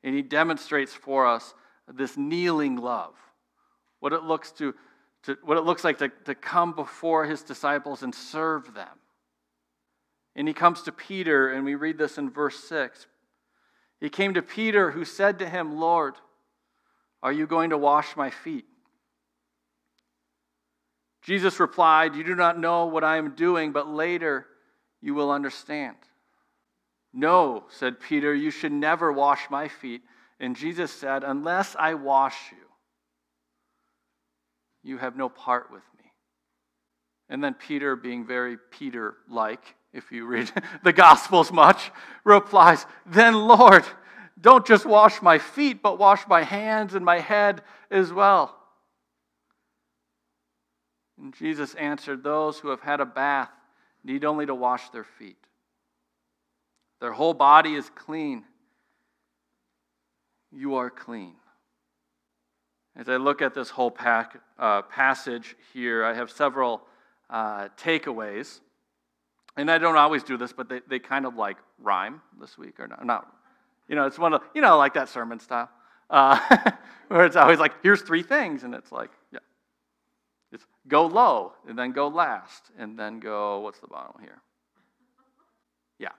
And 0.02 0.14
he 0.14 0.22
demonstrates 0.22 0.94
for 0.94 1.26
us 1.26 1.52
this 1.92 2.16
kneeling 2.16 2.76
love, 2.76 3.14
what 4.00 4.14
it 4.14 4.22
looks 4.22 4.50
to, 4.52 4.74
to 5.24 5.36
what 5.42 5.58
it 5.58 5.64
looks 5.64 5.84
like 5.84 5.98
to, 5.98 6.10
to 6.24 6.34
come 6.34 6.74
before 6.74 7.26
his 7.26 7.42
disciples 7.42 8.02
and 8.02 8.14
serve 8.14 8.72
them. 8.72 8.88
And 10.34 10.48
he 10.48 10.54
comes 10.54 10.80
to 10.84 10.92
Peter, 10.92 11.52
and 11.52 11.66
we 11.66 11.74
read 11.74 11.98
this 11.98 12.16
in 12.16 12.30
verse 12.30 12.64
6. 12.64 13.06
He 14.00 14.08
came 14.08 14.32
to 14.32 14.42
Peter, 14.42 14.90
who 14.90 15.04
said 15.04 15.38
to 15.40 15.48
him, 15.48 15.78
Lord, 15.78 16.14
are 17.22 17.32
you 17.32 17.46
going 17.46 17.68
to 17.70 17.78
wash 17.78 18.16
my 18.16 18.30
feet? 18.30 18.64
Jesus 21.24 21.58
replied, 21.58 22.14
You 22.14 22.22
do 22.22 22.34
not 22.34 22.60
know 22.60 22.86
what 22.86 23.02
I 23.02 23.16
am 23.16 23.34
doing, 23.34 23.72
but 23.72 23.88
later 23.88 24.46
you 25.00 25.14
will 25.14 25.30
understand. 25.30 25.96
No, 27.12 27.64
said 27.70 27.98
Peter, 27.98 28.34
you 28.34 28.50
should 28.50 28.72
never 28.72 29.10
wash 29.10 29.48
my 29.50 29.68
feet. 29.68 30.02
And 30.38 30.54
Jesus 30.54 30.92
said, 30.92 31.24
Unless 31.24 31.76
I 31.78 31.94
wash 31.94 32.36
you, 32.52 32.58
you 34.82 34.98
have 34.98 35.16
no 35.16 35.30
part 35.30 35.72
with 35.72 35.82
me. 35.98 36.04
And 37.30 37.42
then 37.42 37.54
Peter, 37.54 37.96
being 37.96 38.26
very 38.26 38.58
Peter 38.70 39.14
like, 39.28 39.76
if 39.94 40.12
you 40.12 40.26
read 40.26 40.52
the 40.84 40.92
Gospels 40.92 41.50
much, 41.50 41.90
replies, 42.24 42.84
Then, 43.06 43.34
Lord, 43.34 43.84
don't 44.38 44.66
just 44.66 44.84
wash 44.84 45.22
my 45.22 45.38
feet, 45.38 45.82
but 45.82 45.98
wash 45.98 46.28
my 46.28 46.42
hands 46.42 46.94
and 46.94 47.04
my 47.04 47.20
head 47.20 47.62
as 47.90 48.12
well. 48.12 48.58
And 51.24 51.34
Jesus 51.34 51.74
answered, 51.76 52.22
Those 52.22 52.58
who 52.58 52.68
have 52.68 52.82
had 52.82 53.00
a 53.00 53.06
bath 53.06 53.48
need 54.04 54.26
only 54.26 54.44
to 54.44 54.54
wash 54.54 54.90
their 54.90 55.04
feet. 55.04 55.38
Their 57.00 57.12
whole 57.12 57.32
body 57.32 57.74
is 57.74 57.90
clean. 57.94 58.44
You 60.52 60.74
are 60.74 60.90
clean. 60.90 61.32
As 62.94 63.08
I 63.08 63.16
look 63.16 63.40
at 63.40 63.54
this 63.54 63.70
whole 63.70 63.90
pack, 63.90 64.38
uh, 64.58 64.82
passage 64.82 65.56
here, 65.72 66.04
I 66.04 66.12
have 66.12 66.30
several 66.30 66.82
uh, 67.30 67.68
takeaways. 67.78 68.60
And 69.56 69.70
I 69.70 69.78
don't 69.78 69.96
always 69.96 70.24
do 70.24 70.36
this, 70.36 70.52
but 70.52 70.68
they, 70.68 70.80
they 70.90 70.98
kind 70.98 71.24
of 71.24 71.36
like 71.36 71.56
rhyme 71.78 72.20
this 72.38 72.58
week 72.58 72.78
or 72.78 72.86
not. 72.86 73.04
not 73.06 73.32
you 73.88 73.96
know, 73.96 74.06
it's 74.06 74.18
one 74.18 74.34
of, 74.34 74.42
you 74.54 74.60
know, 74.60 74.76
like 74.76 74.92
that 74.92 75.08
sermon 75.08 75.40
style, 75.40 75.70
uh, 76.10 76.38
where 77.08 77.24
it's 77.24 77.36
always 77.36 77.58
like, 77.58 77.72
here's 77.82 78.02
three 78.02 78.22
things. 78.22 78.62
And 78.62 78.74
it's 78.74 78.92
like. 78.92 79.10
It's 80.54 80.64
go 80.86 81.06
low, 81.06 81.52
and 81.68 81.76
then 81.76 81.90
go 81.90 82.06
last, 82.06 82.70
and 82.78 82.96
then 82.96 83.18
go, 83.18 83.58
what's 83.58 83.80
the 83.80 83.88
bottom 83.88 84.22
here? 84.22 84.40
Yeah. 85.98 86.12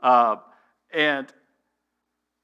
Uh, 0.00 0.36
and 0.92 1.32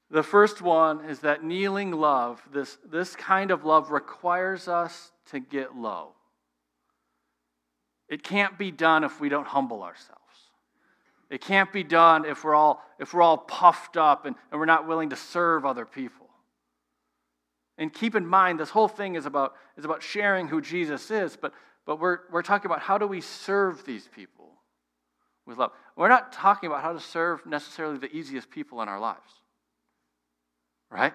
the 0.09 0.23
first 0.23 0.61
one 0.61 1.03
is 1.05 1.19
that 1.19 1.43
kneeling 1.43 1.91
love, 1.91 2.41
this, 2.53 2.77
this 2.89 3.13
kind 3.15 3.51
of 3.51 3.65
love 3.65 3.91
requires 3.91 4.69
us 4.69 5.11
to 5.31 5.39
get 5.41 5.75
low. 5.75 6.13
It 8.07 8.23
can't 8.23 8.57
be 8.57 8.71
done 8.71 9.03
if 9.03 9.19
we 9.19 9.27
don't 9.27 9.47
humble 9.47 9.83
ourselves. 9.83 10.21
It 11.29 11.41
can't 11.41 11.73
be 11.73 11.83
done 11.83 12.25
if 12.25 12.43
we're 12.43 12.55
all, 12.55 12.81
if 12.99 13.13
we're 13.13 13.23
all 13.23 13.39
puffed 13.39 13.97
up 13.97 14.25
and, 14.25 14.35
and 14.51 14.59
we're 14.59 14.65
not 14.65 14.87
willing 14.87 15.09
to 15.09 15.15
serve 15.15 15.65
other 15.65 15.85
people. 15.85 16.22
And 17.77 17.91
keep 17.91 18.15
in 18.15 18.25
mind, 18.25 18.59
this 18.59 18.69
whole 18.69 18.87
thing 18.87 19.15
is 19.15 19.25
about, 19.25 19.53
is 19.77 19.85
about 19.85 20.03
sharing 20.03 20.47
who 20.47 20.61
Jesus 20.61 21.09
is, 21.09 21.35
but, 21.35 21.53
but 21.85 21.99
we're, 21.99 22.19
we're 22.31 22.43
talking 22.43 22.69
about 22.69 22.81
how 22.81 22.97
do 22.97 23.07
we 23.07 23.21
serve 23.21 23.83
these 23.85 24.07
people 24.07 24.51
with 25.45 25.57
love. 25.57 25.71
We're 25.95 26.09
not 26.09 26.31
talking 26.31 26.67
about 26.67 26.83
how 26.83 26.93
to 26.93 26.99
serve 26.99 27.45
necessarily 27.45 27.97
the 27.97 28.15
easiest 28.15 28.49
people 28.49 28.81
in 28.81 28.89
our 28.89 28.99
lives, 28.99 29.41
right? 30.91 31.13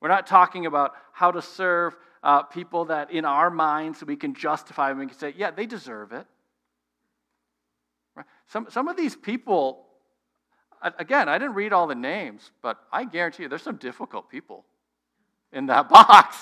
We're 0.00 0.08
not 0.08 0.26
talking 0.26 0.66
about 0.66 0.94
how 1.12 1.30
to 1.30 1.40
serve 1.40 1.96
uh, 2.24 2.42
people 2.42 2.86
that 2.86 3.12
in 3.12 3.24
our 3.24 3.50
minds 3.50 4.04
we 4.04 4.16
can 4.16 4.34
justify 4.34 4.90
and 4.90 4.98
we 4.98 5.06
can 5.06 5.16
say, 5.16 5.32
yeah, 5.36 5.52
they 5.52 5.66
deserve 5.66 6.12
it. 6.12 6.26
Right? 8.16 8.26
Some, 8.48 8.66
some 8.68 8.88
of 8.88 8.96
these 8.96 9.14
people, 9.14 9.86
again, 10.98 11.28
I 11.28 11.38
didn't 11.38 11.54
read 11.54 11.72
all 11.72 11.86
the 11.86 11.94
names, 11.94 12.50
but 12.62 12.78
I 12.92 13.04
guarantee 13.04 13.44
you 13.44 13.48
there's 13.48 13.62
some 13.62 13.76
difficult 13.76 14.28
people 14.28 14.64
in 15.52 15.66
that 15.66 15.88
box, 15.90 16.36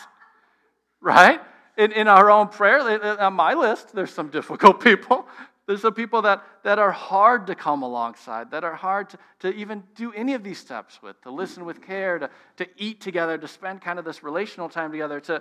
right? 1.00 1.40
In, 1.76 1.92
in 1.92 2.08
our 2.08 2.30
own 2.30 2.48
prayer, 2.48 2.80
on 3.20 3.34
my 3.34 3.54
list, 3.54 3.94
there's 3.94 4.12
some 4.12 4.28
difficult 4.28 4.80
people. 4.84 5.26
There's 5.66 5.82
some 5.82 5.94
people 5.94 6.22
that, 6.22 6.44
that 6.64 6.78
are 6.80 6.90
hard 6.90 7.46
to 7.46 7.54
come 7.54 7.82
alongside, 7.82 8.50
that 8.50 8.64
are 8.64 8.74
hard 8.74 9.10
to, 9.10 9.18
to 9.40 9.54
even 9.54 9.84
do 9.94 10.12
any 10.12 10.34
of 10.34 10.42
these 10.42 10.58
steps 10.58 11.00
with, 11.00 11.20
to 11.22 11.30
listen 11.30 11.64
with 11.64 11.80
care, 11.80 12.18
to, 12.18 12.28
to 12.56 12.66
eat 12.76 13.00
together, 13.00 13.38
to 13.38 13.46
spend 13.46 13.80
kind 13.80 13.98
of 13.98 14.04
this 14.04 14.24
relational 14.24 14.68
time 14.68 14.90
together, 14.90 15.20
to, 15.20 15.40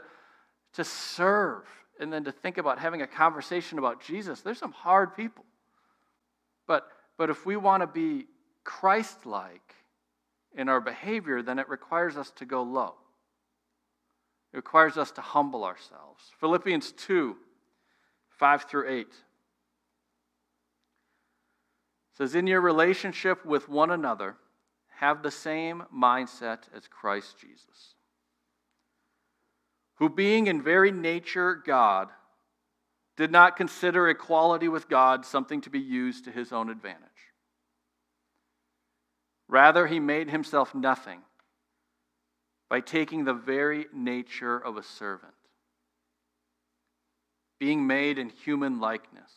to 0.73 0.83
serve 0.83 1.63
and 1.99 2.13
then 2.13 2.23
to 2.23 2.31
think 2.31 2.57
about 2.57 2.79
having 2.79 3.01
a 3.01 3.07
conversation 3.07 3.77
about 3.77 4.01
Jesus, 4.01 4.41
there's 4.41 4.57
some 4.57 4.71
hard 4.71 5.15
people. 5.15 5.43
But, 6.65 6.87
but 7.17 7.29
if 7.29 7.45
we 7.45 7.57
want 7.57 7.83
to 7.83 7.87
be 7.87 8.25
Christ 8.63 9.25
like 9.25 9.75
in 10.55 10.69
our 10.69 10.79
behavior, 10.79 11.41
then 11.41 11.59
it 11.59 11.67
requires 11.67 12.17
us 12.17 12.31
to 12.37 12.45
go 12.45 12.63
low. 12.63 12.95
Requires 14.59 14.97
us 14.97 15.11
to 15.11 15.21
humble 15.21 15.63
ourselves. 15.63 16.21
Philippians 16.41 16.91
2 16.91 17.37
5 18.39 18.63
through 18.63 18.89
8 18.89 19.07
says, 22.17 22.35
In 22.35 22.45
your 22.45 22.59
relationship 22.59 23.45
with 23.45 23.69
one 23.69 23.89
another, 23.89 24.35
have 24.97 25.23
the 25.23 25.31
same 25.31 25.83
mindset 25.97 26.63
as 26.75 26.89
Christ 26.89 27.37
Jesus, 27.39 27.93
who, 29.95 30.09
being 30.09 30.47
in 30.47 30.61
very 30.61 30.91
nature 30.91 31.63
God, 31.65 32.09
did 33.15 33.31
not 33.31 33.55
consider 33.55 34.09
equality 34.09 34.67
with 34.67 34.89
God 34.89 35.25
something 35.25 35.61
to 35.61 35.69
be 35.69 35.79
used 35.79 36.25
to 36.25 36.31
his 36.31 36.51
own 36.51 36.69
advantage. 36.69 37.07
Rather, 39.47 39.87
he 39.87 40.01
made 40.01 40.29
himself 40.29 40.75
nothing 40.75 41.21
by 42.69 42.79
taking 42.79 43.25
the 43.25 43.33
very 43.33 43.87
nature 43.91 44.57
of 44.57 44.77
a 44.77 44.83
servant, 44.83 45.33
being 47.59 47.87
made 47.87 48.17
in 48.17 48.29
human 48.29 48.79
likeness. 48.79 49.31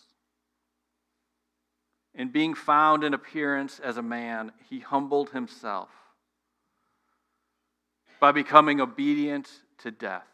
And 2.14 2.30
being 2.30 2.52
found 2.52 3.04
in 3.04 3.14
appearance 3.14 3.80
as 3.80 3.96
a 3.96 4.02
man, 4.02 4.52
he 4.68 4.80
humbled 4.80 5.30
himself 5.30 5.88
by 8.20 8.32
becoming 8.32 8.82
obedient 8.82 9.48
to 9.78 9.90
death, 9.90 10.28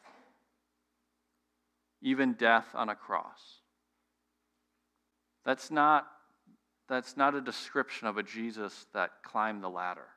even 2.03 2.33
death 2.33 2.67
on 2.75 2.89
a 2.89 2.97
cross. 2.97 3.61
That's 5.45 5.71
not 5.71 6.07
that's 6.89 7.17
not 7.17 7.35
a 7.35 7.41
description 7.41 8.09
of 8.09 8.17
a 8.17 8.23
Jesus 8.23 8.87
that 8.95 9.23
climbed 9.23 9.63
the 9.63 9.69
ladder. 9.69 10.09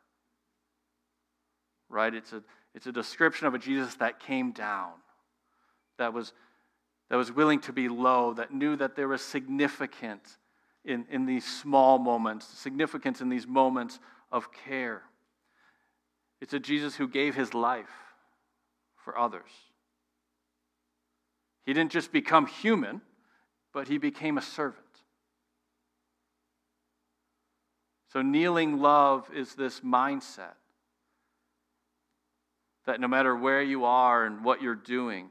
Right? 1.90 2.14
It's 2.14 2.32
a, 2.32 2.42
it's 2.74 2.88
a 2.88 2.92
description 2.92 3.48
of 3.48 3.54
a 3.54 3.60
Jesus 3.60 3.96
that 3.96 4.20
came 4.20 4.52
down, 4.52 4.92
that 5.98 6.14
was, 6.14 6.34
that 7.10 7.18
was 7.18 7.32
willing 7.32 7.60
to 7.62 7.74
be 7.74 7.90
low, 7.90 8.34
that 8.34 8.54
knew 8.54 8.76
that 8.78 8.96
there 8.96 9.08
was 9.08 9.22
significance 9.22 10.38
in, 10.86 11.06
in 11.12 11.26
these 11.26 11.46
small 11.46 12.00
moments, 12.00 12.48
significance 12.48 13.22
in 13.22 13.30
these 13.30 13.46
moments 13.46 14.00
of 14.32 14.52
care. 14.52 15.04
It's 16.40 16.54
a 16.54 16.60
Jesus 16.60 16.96
who 16.96 17.08
gave 17.08 17.36
his 17.36 17.54
life 17.54 17.92
for 18.96 19.18
others. 19.18 19.50
He 21.66 21.74
didn't 21.74 21.92
just 21.92 22.12
become 22.12 22.48
human, 22.48 23.02
but 23.74 23.88
he 23.88 23.98
became 23.98 24.38
a 24.38 24.42
servant. 24.42 24.86
So, 28.12 28.22
kneeling 28.22 28.80
love 28.82 29.30
is 29.34 29.56
this 29.56 29.82
mindset 29.82 30.56
that 32.86 33.00
no 33.00 33.08
matter 33.08 33.36
where 33.36 33.62
you 33.62 33.86
are 33.86 34.26
and 34.26 34.44
what 34.44 34.62
you're 34.62 34.76
doing, 34.76 35.30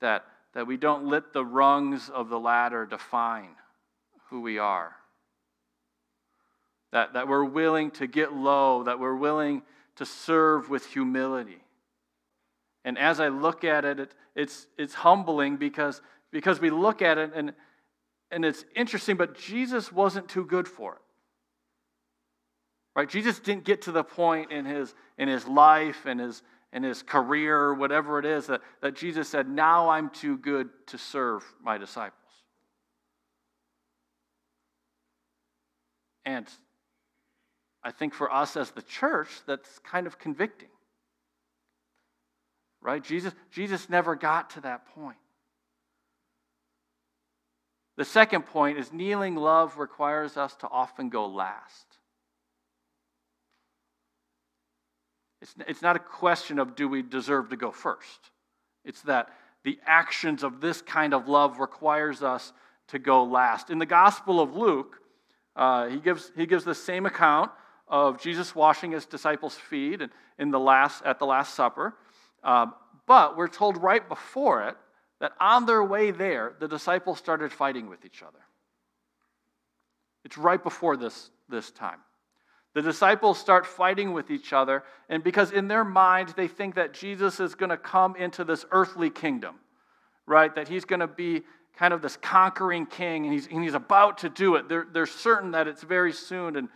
that, 0.00 0.24
that 0.54 0.66
we 0.66 0.76
don't 0.76 1.06
let 1.06 1.32
the 1.32 1.44
rungs 1.44 2.08
of 2.08 2.28
the 2.28 2.38
ladder 2.38 2.86
define 2.86 3.50
who 4.30 4.40
we 4.40 4.58
are. 4.58 4.94
That, 6.92 7.12
that 7.14 7.28
we're 7.28 7.44
willing 7.44 7.90
to 7.92 8.06
get 8.06 8.32
low, 8.32 8.84
that 8.84 8.98
we're 8.98 9.16
willing 9.16 9.62
to 9.96 10.06
serve 10.06 10.70
with 10.70 10.86
humility. 10.86 11.62
And 12.84 12.96
as 12.98 13.20
I 13.20 13.28
look 13.28 13.64
at 13.64 13.84
it, 13.84 14.00
it 14.00 14.14
it's, 14.34 14.66
it's 14.78 14.94
humbling 14.94 15.56
because, 15.56 16.00
because 16.30 16.60
we 16.60 16.70
look 16.70 17.02
at 17.02 17.18
it 17.18 17.32
and, 17.34 17.52
and 18.30 18.44
it's 18.44 18.64
interesting, 18.74 19.16
but 19.16 19.36
Jesus 19.36 19.92
wasn't 19.92 20.28
too 20.28 20.44
good 20.44 20.68
for 20.68 20.94
it. 20.94 21.00
Right? 22.98 23.08
Jesus 23.08 23.38
didn't 23.38 23.62
get 23.62 23.82
to 23.82 23.92
the 23.92 24.02
point 24.02 24.50
in 24.50 24.64
his, 24.64 24.92
in 25.18 25.28
his 25.28 25.46
life 25.46 26.04
and 26.04 26.18
his, 26.18 26.42
in 26.72 26.82
his 26.82 27.00
career, 27.00 27.72
whatever 27.72 28.18
it 28.18 28.26
is, 28.26 28.48
that, 28.48 28.60
that 28.82 28.96
Jesus 28.96 29.28
said, 29.28 29.48
Now 29.48 29.88
I'm 29.88 30.10
too 30.10 30.36
good 30.36 30.68
to 30.88 30.98
serve 30.98 31.44
my 31.62 31.78
disciples. 31.78 32.18
And 36.24 36.48
I 37.84 37.92
think 37.92 38.14
for 38.14 38.34
us 38.34 38.56
as 38.56 38.72
the 38.72 38.82
church, 38.82 39.28
that's 39.46 39.78
kind 39.84 40.08
of 40.08 40.18
convicting. 40.18 40.70
Right? 42.82 43.04
Jesus, 43.04 43.32
Jesus 43.52 43.88
never 43.88 44.16
got 44.16 44.50
to 44.50 44.60
that 44.62 44.86
point. 44.86 45.18
The 47.96 48.04
second 48.04 48.46
point 48.46 48.76
is 48.76 48.92
kneeling 48.92 49.36
love 49.36 49.78
requires 49.78 50.36
us 50.36 50.56
to 50.56 50.68
often 50.68 51.10
go 51.10 51.28
last. 51.28 51.97
It's, 55.40 55.54
it's 55.66 55.82
not 55.82 55.96
a 55.96 56.00
question 56.00 56.58
of 56.58 56.74
do 56.74 56.88
we 56.88 57.02
deserve 57.02 57.50
to 57.50 57.56
go 57.56 57.70
first. 57.70 58.30
It's 58.84 59.02
that 59.02 59.28
the 59.64 59.78
actions 59.86 60.42
of 60.42 60.60
this 60.60 60.82
kind 60.82 61.14
of 61.14 61.28
love 61.28 61.60
requires 61.60 62.22
us 62.22 62.52
to 62.88 62.98
go 62.98 63.24
last. 63.24 63.70
In 63.70 63.78
the 63.78 63.86
Gospel 63.86 64.40
of 64.40 64.56
Luke, 64.56 65.00
uh, 65.56 65.88
he, 65.88 65.98
gives, 65.98 66.32
he 66.36 66.46
gives 66.46 66.64
the 66.64 66.74
same 66.74 67.06
account 67.06 67.50
of 67.86 68.20
Jesus 68.20 68.54
washing 68.54 68.92
his 68.92 69.06
disciples' 69.06 69.54
feet 69.54 70.00
in, 70.00 70.10
in 70.38 70.50
the 70.50 70.60
last, 70.60 71.02
at 71.04 71.18
the 71.18 71.26
Last 71.26 71.54
Supper. 71.54 71.94
Uh, 72.42 72.66
but 73.06 73.36
we're 73.36 73.48
told 73.48 73.82
right 73.82 74.06
before 74.08 74.68
it 74.68 74.76
that 75.20 75.32
on 75.40 75.66
their 75.66 75.82
way 75.82 76.10
there, 76.10 76.54
the 76.60 76.68
disciples 76.68 77.18
started 77.18 77.52
fighting 77.52 77.88
with 77.88 78.04
each 78.04 78.22
other. 78.22 78.38
It's 80.24 80.38
right 80.38 80.62
before 80.62 80.96
this, 80.96 81.30
this 81.48 81.70
time. 81.70 81.98
The 82.74 82.82
disciples 82.82 83.38
start 83.38 83.66
fighting 83.66 84.12
with 84.12 84.30
each 84.30 84.52
other, 84.52 84.84
and 85.08 85.24
because 85.24 85.52
in 85.52 85.68
their 85.68 85.84
mind 85.84 86.34
they 86.36 86.48
think 86.48 86.74
that 86.74 86.92
Jesus 86.92 87.40
is 87.40 87.54
going 87.54 87.70
to 87.70 87.76
come 87.76 88.14
into 88.16 88.44
this 88.44 88.64
earthly 88.70 89.10
kingdom, 89.10 89.56
right? 90.26 90.54
That 90.54 90.68
he's 90.68 90.84
going 90.84 91.00
to 91.00 91.06
be 91.06 91.42
kind 91.76 91.94
of 91.94 92.02
this 92.02 92.16
conquering 92.16 92.86
king, 92.86 93.24
and 93.24 93.32
he's, 93.32 93.46
and 93.46 93.62
he's 93.62 93.74
about 93.74 94.18
to 94.18 94.28
do 94.28 94.56
it. 94.56 94.68
They're, 94.68 94.86
they're 94.92 95.06
certain 95.06 95.52
that 95.52 95.66
it's 95.66 95.82
very 95.82 96.12
soon, 96.12 96.56
and, 96.56 96.68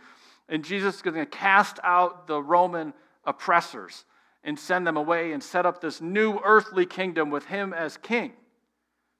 and 0.49 0.63
Jesus 0.65 0.95
is 0.95 1.01
going 1.01 1.15
to 1.15 1.25
cast 1.25 1.79
out 1.83 2.27
the 2.27 2.41
Roman 2.41 2.93
oppressors 3.25 4.05
and 4.43 4.57
send 4.57 4.85
them 4.85 4.97
away 4.97 5.31
and 5.31 5.41
set 5.41 5.65
up 5.65 5.79
this 5.79 6.01
new 6.01 6.39
earthly 6.43 6.85
kingdom 6.85 7.29
with 7.29 7.45
him 7.45 7.73
as 7.73 7.97
king. 7.97 8.33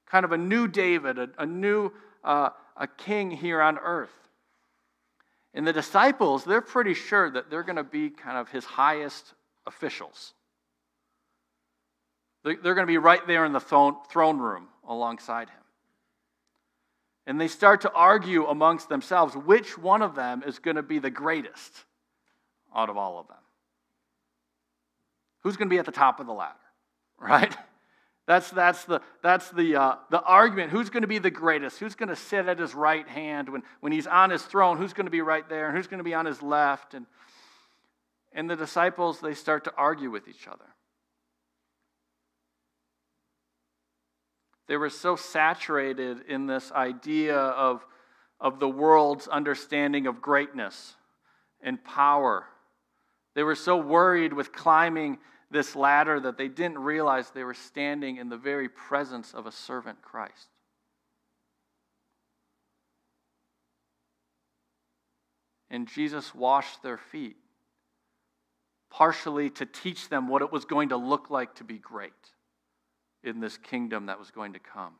Kind 0.06 0.26
of 0.26 0.32
a 0.32 0.38
new 0.38 0.68
David, 0.68 1.18
a, 1.18 1.30
a 1.38 1.46
new 1.46 1.92
uh, 2.24 2.50
a 2.78 2.88
king 2.88 3.32
here 3.32 3.62
on 3.62 3.78
earth. 3.78 4.23
And 5.54 5.68
the 5.68 5.74
disciples, 5.74 6.44
they're 6.44 6.62
pretty 6.62 6.94
sure 6.94 7.30
that 7.30 7.50
they're 7.50 7.64
going 7.64 7.76
to 7.76 7.84
be 7.84 8.10
kind 8.10 8.38
of 8.38 8.50
his 8.50 8.66
highest 8.66 9.34
officials. 9.68 10.34
They're 12.44 12.56
going 12.56 12.80
to 12.80 12.86
be 12.86 12.98
right 12.98 13.26
there 13.26 13.46
in 13.46 13.54
the 13.54 13.60
throne 13.60 14.38
room 14.38 14.68
alongside 14.88 15.50
him. 15.50 15.58
And 17.26 17.40
they 17.40 17.48
start 17.48 17.82
to 17.82 17.92
argue 17.94 18.48
amongst 18.48 18.90
themselves 18.90 19.36
which 19.36 19.78
one 19.78 20.02
of 20.02 20.16
them 20.16 20.44
is 20.46 20.60
going 20.60 20.76
to 20.76 20.84
be 20.84 21.00
the 21.00 21.10
greatest 21.10 21.86
out 22.76 22.90
of 22.90 22.98
all 22.98 23.20
of 23.20 23.28
them. 23.28 23.38
Who's 25.42 25.56
going 25.56 25.70
to 25.70 25.74
be 25.74 25.80
at 25.80 25.86
the 25.86 25.92
top 25.92 26.20
of 26.20 26.28
the 26.28 26.34
ladder, 26.34 26.56
right? 27.18 27.56
That's, 28.26 28.50
that's, 28.52 28.86
the, 28.86 29.02
that's 29.22 29.50
the, 29.52 29.76
uh, 29.76 29.96
the 30.10 30.22
argument. 30.22 30.72
Who's 30.72 30.90
going 30.90 31.02
to 31.02 31.08
be 31.08 31.20
the 31.20 31.32
greatest? 31.32 31.80
Who's 31.80 31.96
going 31.96 32.10
to 32.10 32.16
sit 32.16 32.48
at 32.48 32.58
his 32.58 32.74
right 32.74 33.08
hand 33.08 33.50
when, 33.50 33.64
when 33.82 33.92
he's 33.92 34.08
on 34.08 34.30
his 34.30 34.42
throne? 34.44 34.78
Who's 34.78 34.94
going 34.94 35.08
to 35.08 35.12
be 35.12 35.22
right 35.22 35.48
there? 35.50 35.68
And 35.68 35.76
who's 35.76 35.88
going 35.88 35.98
to 35.98 36.06
be 36.06 36.14
on 36.14 36.26
his 36.26 36.42
left? 36.42 36.94
And, 36.94 37.06
and 38.32 38.50
the 38.50 38.56
disciples, 38.56 39.20
they 39.20 39.34
start 39.34 39.66
to 39.66 39.74
argue 39.76 40.10
with 40.10 40.30
each 40.30 40.48
other. 40.48 40.64
They 44.68 44.78
were 44.78 44.90
so 44.90 45.18
saturated 45.18 46.22
in 46.30 46.48
this 46.48 46.72
idea 46.72 47.38
of, 47.38 47.86
of 48.40 48.60
the 48.60 48.70
world's 48.70 49.28
understanding 49.28 50.08
of 50.08 50.22
greatness 50.22 50.96
and 51.62 51.84
power. 51.84 52.46
They 53.36 53.44
were 53.44 53.56
so 53.56 53.76
worried 53.76 54.32
with 54.32 54.54
climbing 54.54 55.18
this 55.54 55.76
ladder 55.76 56.20
that 56.20 56.38
they 56.38 56.48
didn't 56.48 56.80
realize 56.80 57.30
they 57.30 57.44
were 57.44 57.54
standing 57.54 58.18
in 58.18 58.28
the 58.28 58.38
very 58.38 58.68
presence 58.68 59.34
of 59.34 59.46
a 59.46 59.52
servant 59.52 60.02
Christ. 60.02 60.50
And 65.70 65.88
Jesus 65.88 66.36
washed 66.36 66.84
their 66.84 66.98
feet, 66.98 67.38
partially 68.92 69.50
to 69.52 69.66
teach 69.66 70.10
them 70.10 70.28
what 70.28 70.42
it 70.42 70.52
was 70.52 70.66
going 70.66 70.90
to 70.90 70.98
look 70.98 71.30
like 71.30 71.56
to 71.56 71.64
be 71.64 71.78
great 71.78 72.12
in 73.24 73.40
this 73.40 73.58
kingdom 73.58 74.08
that 74.08 74.20
was 74.20 74.30
going 74.30 74.54
to 74.54 74.60
come. 74.60 74.94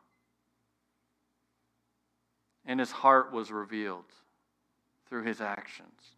And 2.66 2.80
his 2.80 2.92
heart 2.92 3.34
was 3.34 3.52
revealed 3.52 4.06
through 5.10 5.24
his 5.24 5.42
actions. 5.42 6.16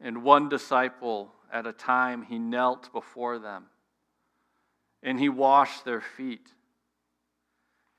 And 0.00 0.22
one 0.22 0.48
disciple 0.48 1.32
at 1.52 1.66
a 1.66 1.72
time, 1.72 2.22
he 2.22 2.38
knelt 2.38 2.92
before 2.92 3.38
them 3.38 3.66
and 5.02 5.18
he 5.18 5.28
washed 5.28 5.84
their 5.84 6.00
feet. 6.00 6.48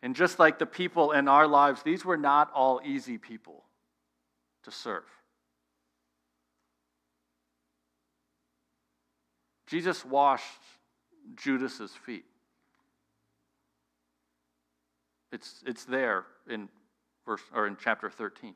And 0.03 0.15
just 0.15 0.39
like 0.39 0.59
the 0.59 0.65
people 0.65 1.11
in 1.11 1.27
our 1.27 1.47
lives, 1.47 1.83
these 1.83 2.03
were 2.03 2.17
not 2.17 2.51
all 2.53 2.81
easy 2.83 3.17
people 3.17 3.63
to 4.63 4.71
serve. 4.71 5.03
Jesus 9.67 10.03
washed 10.03 10.43
Judas's 11.35 11.91
feet. 11.91 12.25
It's, 15.31 15.63
it's 15.65 15.85
there 15.85 16.25
in 16.49 16.67
verse 17.25 17.41
or 17.53 17.67
in 17.67 17.77
chapter 17.81 18.09
13. 18.09 18.53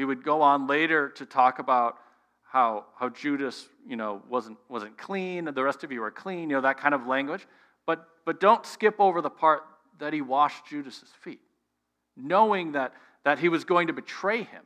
He 0.00 0.04
would 0.06 0.24
go 0.24 0.40
on 0.40 0.66
later 0.66 1.10
to 1.10 1.26
talk 1.26 1.58
about 1.58 1.98
how, 2.42 2.86
how 2.98 3.10
Judas, 3.10 3.68
you 3.86 3.96
know, 3.96 4.22
wasn't, 4.30 4.56
wasn't 4.66 4.96
clean, 4.96 5.46
and 5.46 5.54
the 5.54 5.62
rest 5.62 5.84
of 5.84 5.92
you 5.92 6.02
are 6.02 6.10
clean, 6.10 6.48
you 6.48 6.56
know, 6.56 6.62
that 6.62 6.78
kind 6.78 6.94
of 6.94 7.06
language. 7.06 7.46
But, 7.84 8.08
but 8.24 8.40
don't 8.40 8.64
skip 8.64 8.94
over 8.98 9.20
the 9.20 9.28
part 9.28 9.60
that 9.98 10.14
he 10.14 10.22
washed 10.22 10.64
Judas's 10.64 11.10
feet, 11.20 11.42
knowing 12.16 12.72
that, 12.72 12.94
that 13.26 13.40
he 13.40 13.50
was 13.50 13.64
going 13.64 13.88
to 13.88 13.92
betray 13.92 14.42
him, 14.42 14.62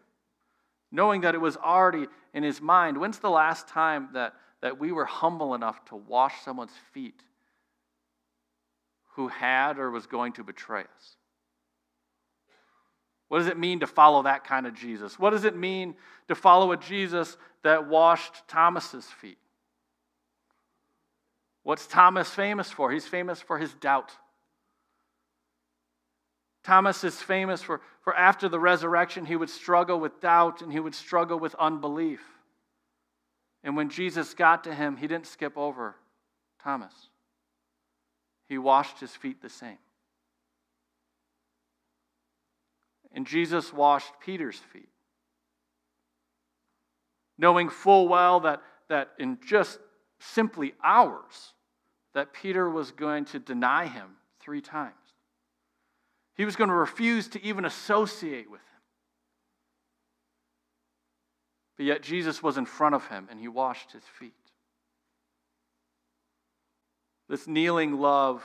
knowing 0.92 1.22
that 1.22 1.34
it 1.34 1.40
was 1.40 1.56
already 1.56 2.06
in 2.32 2.44
his 2.44 2.60
mind. 2.60 2.96
When's 2.96 3.18
the 3.18 3.28
last 3.28 3.66
time 3.66 4.10
that, 4.12 4.34
that 4.62 4.78
we 4.78 4.92
were 4.92 5.04
humble 5.04 5.56
enough 5.56 5.84
to 5.86 5.96
wash 5.96 6.42
someone's 6.44 6.78
feet 6.92 7.24
who 9.16 9.26
had 9.26 9.80
or 9.80 9.90
was 9.90 10.06
going 10.06 10.34
to 10.34 10.44
betray 10.44 10.82
us? 10.82 11.16
What 13.34 13.40
does 13.40 13.48
it 13.48 13.58
mean 13.58 13.80
to 13.80 13.88
follow 13.88 14.22
that 14.22 14.44
kind 14.44 14.64
of 14.64 14.74
Jesus? 14.74 15.18
What 15.18 15.30
does 15.30 15.42
it 15.42 15.56
mean 15.56 15.96
to 16.28 16.36
follow 16.36 16.70
a 16.70 16.76
Jesus 16.76 17.36
that 17.64 17.88
washed 17.88 18.46
Thomas's 18.46 19.06
feet? 19.06 19.38
What's 21.64 21.88
Thomas 21.88 22.30
famous 22.30 22.70
for? 22.70 22.92
He's 22.92 23.08
famous 23.08 23.40
for 23.40 23.58
his 23.58 23.74
doubt. 23.74 24.12
Thomas 26.62 27.02
is 27.02 27.20
famous 27.20 27.60
for, 27.60 27.80
for 28.02 28.14
after 28.14 28.48
the 28.48 28.60
resurrection, 28.60 29.24
he 29.24 29.34
would 29.34 29.50
struggle 29.50 29.98
with 29.98 30.20
doubt 30.20 30.62
and 30.62 30.70
he 30.70 30.78
would 30.78 30.94
struggle 30.94 31.40
with 31.40 31.56
unbelief. 31.56 32.22
And 33.64 33.76
when 33.76 33.90
Jesus 33.90 34.32
got 34.32 34.62
to 34.62 34.72
him, 34.72 34.96
he 34.96 35.08
didn't 35.08 35.26
skip 35.26 35.58
over 35.58 35.96
Thomas, 36.62 36.94
he 38.46 38.58
washed 38.58 39.00
his 39.00 39.10
feet 39.10 39.42
the 39.42 39.50
same. 39.50 39.78
And 43.14 43.26
Jesus 43.26 43.72
washed 43.72 44.12
Peter's 44.20 44.58
feet, 44.58 44.88
knowing 47.38 47.68
full 47.68 48.08
well 48.08 48.40
that, 48.40 48.60
that 48.88 49.12
in 49.20 49.38
just 49.46 49.78
simply 50.18 50.74
hours, 50.82 51.52
that 52.14 52.32
Peter 52.32 52.68
was 52.68 52.90
going 52.90 53.24
to 53.26 53.38
deny 53.38 53.86
him 53.86 54.16
three 54.40 54.60
times. 54.60 54.94
He 56.36 56.44
was 56.44 56.56
going 56.56 56.70
to 56.70 56.74
refuse 56.74 57.28
to 57.28 57.44
even 57.44 57.64
associate 57.64 58.50
with 58.50 58.60
him. 58.60 58.66
But 61.76 61.86
yet 61.86 62.02
Jesus 62.02 62.42
was 62.42 62.58
in 62.58 62.66
front 62.66 62.96
of 62.96 63.06
him 63.06 63.28
and 63.30 63.38
he 63.38 63.46
washed 63.46 63.92
his 63.92 64.02
feet. 64.18 64.32
This 67.28 67.46
kneeling 67.46 68.00
love 68.00 68.44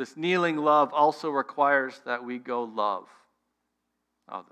this 0.00 0.16
kneeling 0.16 0.56
love 0.56 0.94
also 0.94 1.28
requires 1.28 2.00
that 2.06 2.24
we 2.24 2.38
go 2.38 2.62
love 2.62 3.04
others. 4.26 4.46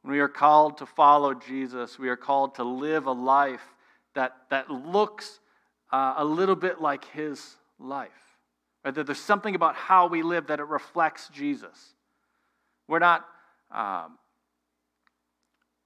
When 0.00 0.12
we 0.14 0.20
are 0.20 0.28
called 0.28 0.78
to 0.78 0.86
follow 0.86 1.34
Jesus, 1.34 1.98
we 1.98 2.08
are 2.08 2.16
called 2.16 2.54
to 2.54 2.64
live 2.64 3.04
a 3.04 3.12
life 3.12 3.60
that, 4.14 4.32
that 4.48 4.70
looks 4.70 5.40
uh, 5.92 6.14
a 6.16 6.24
little 6.24 6.56
bit 6.56 6.80
like 6.80 7.04
his 7.04 7.56
life. 7.78 8.08
Right? 8.82 8.94
That 8.94 9.04
there's 9.04 9.20
something 9.20 9.54
about 9.54 9.74
how 9.74 10.06
we 10.06 10.22
live 10.22 10.46
that 10.46 10.58
it 10.58 10.68
reflects 10.68 11.28
Jesus. 11.28 11.92
We're 12.88 12.98
not 12.98 13.26
um, 13.70 14.16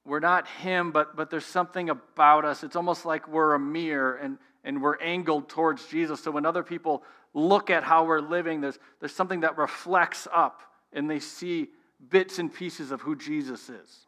we're 0.07 0.21
not 0.21 0.47
him, 0.47 0.93
but, 0.93 1.17
but 1.17 1.31
there's 1.31 1.45
something 1.45 1.91
about 1.91 2.45
us. 2.45 2.63
It's 2.63 2.77
almost 2.77 3.05
like 3.05 3.27
we're 3.29 3.55
a 3.55 3.59
mirror 3.59 4.15
and, 4.15 4.39
and 4.65 4.81
we're 4.81 4.99
angled 4.99 5.49
towards 5.49 5.85
Jesus. 5.87 6.23
So 6.23 6.31
when 6.31 6.47
other 6.47 6.63
people 6.63 7.03
look 7.35 7.71
at 7.71 7.83
how 7.83 8.05
we're 8.05 8.21
living, 8.21 8.61
there's, 8.61 8.79
there's 9.01 9.15
something 9.15 9.41
that 9.41 9.59
reflects 9.59 10.29
up 10.33 10.63
and 10.93 11.11
they 11.11 11.19
see 11.19 11.69
bits 12.09 12.39
and 12.39 12.53
pieces 12.53 12.93
of 12.93 13.01
who 13.01 13.17
Jesus 13.17 13.69
is. 13.69 14.07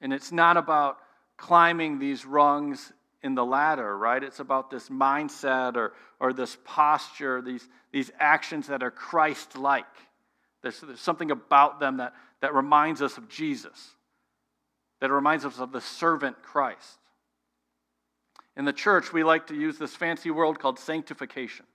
And 0.00 0.12
it's 0.12 0.32
not 0.32 0.56
about 0.56 0.98
climbing 1.36 1.98
these 1.98 2.26
rungs 2.26 2.92
in 3.22 3.34
the 3.34 3.44
ladder, 3.44 3.96
right? 3.96 4.22
It's 4.22 4.40
about 4.40 4.70
this 4.70 4.88
mindset 4.88 5.76
or, 5.76 5.92
or 6.20 6.32
this 6.32 6.58
posture, 6.64 7.40
these, 7.40 7.66
these 7.92 8.10
actions 8.18 8.66
that 8.66 8.82
are 8.82 8.90
Christ 8.90 9.56
like. 9.56 9.86
There's, 10.62 10.80
there's 10.80 11.00
something 11.00 11.30
about 11.30 11.80
them 11.80 11.98
that, 11.98 12.14
that 12.40 12.54
reminds 12.54 13.02
us 13.02 13.18
of 13.18 13.28
Jesus, 13.28 13.90
that 15.00 15.10
reminds 15.10 15.44
us 15.44 15.58
of 15.58 15.72
the 15.72 15.80
servant 15.80 16.42
Christ. 16.42 16.98
In 18.56 18.64
the 18.64 18.72
church, 18.72 19.12
we 19.12 19.24
like 19.24 19.48
to 19.48 19.54
use 19.54 19.78
this 19.78 19.96
fancy 19.96 20.30
word 20.30 20.58
called 20.58 20.78
sanctification. 20.78 21.66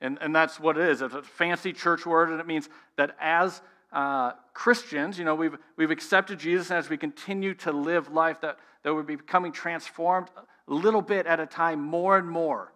And, 0.00 0.18
and 0.20 0.34
that's 0.34 0.60
what 0.60 0.76
it 0.76 0.88
is. 0.88 1.02
It's 1.02 1.14
a 1.14 1.22
fancy 1.22 1.72
church 1.72 2.06
word, 2.06 2.30
and 2.30 2.40
it 2.40 2.46
means 2.46 2.68
that 2.96 3.16
as 3.20 3.60
uh, 3.92 4.32
Christians, 4.52 5.18
you 5.18 5.24
know, 5.24 5.34
we've, 5.34 5.56
we've 5.76 5.90
accepted 5.90 6.38
Jesus, 6.38 6.70
and 6.70 6.78
as 6.78 6.88
we 6.88 6.96
continue 6.96 7.54
to 7.54 7.72
live 7.72 8.12
life, 8.12 8.40
that, 8.42 8.58
that 8.82 8.94
we're 8.94 9.02
becoming 9.02 9.52
transformed 9.52 10.28
a 10.68 10.74
little 10.74 11.02
bit 11.02 11.26
at 11.26 11.40
a 11.40 11.46
time, 11.46 11.80
more 11.80 12.18
and 12.18 12.28
more 12.28 12.72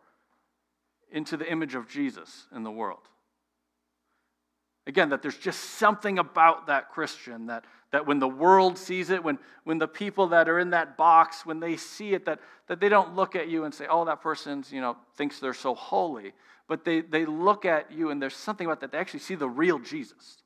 into 1.12 1.37
the 1.37 1.50
image 1.50 1.74
of 1.74 1.88
Jesus 1.88 2.46
in 2.54 2.62
the 2.62 2.70
world. 2.70 3.00
Again, 4.87 5.11
that 5.11 5.23
there's 5.23 5.37
just 5.37 5.61
something 5.61 6.19
about 6.19 6.66
that 6.69 6.90
Christian 6.90 7.47
that, 7.47 7.64
that 7.93 8.07
when 8.07 8.19
the 8.19 8.29
world 8.29 8.79
sees 8.79 9.11
it, 9.11 9.23
when, 9.23 9.38
when 9.64 9.79
the 9.79 9.88
people 9.88 10.29
that 10.29 10.49
are 10.49 10.59
in 10.59 10.71
that 10.71 10.97
box, 10.97 11.45
when 11.45 11.61
they 11.61 11.77
see 11.77 12.14
it, 12.14 12.25
that, 12.25 12.40
that 12.66 12.81
they 12.81 12.88
don't 12.88 13.14
look 13.14 13.37
at 13.37 13.49
you 13.49 13.64
and 13.64 13.75
say, 13.75 13.87
oh, 13.88 14.05
that 14.07 14.23
person's, 14.23 14.73
you 14.73 14.81
know, 14.81 14.97
thinks 15.16 15.38
they're 15.38 15.53
so 15.53 15.75
holy. 15.75 16.33
But 16.66 16.85
they, 16.85 17.03
they 17.03 17.27
look 17.27 17.64
at 17.64 17.93
you 17.93 18.11
and 18.11 18.23
there's 18.23 18.37
something 18.37 18.66
about 18.66 18.81
that. 18.81 18.93
They 18.93 18.99
actually 18.99 19.21
see 19.21 19.35
the 19.35 19.49
real 19.49 19.79
Jesus. 19.79 20.38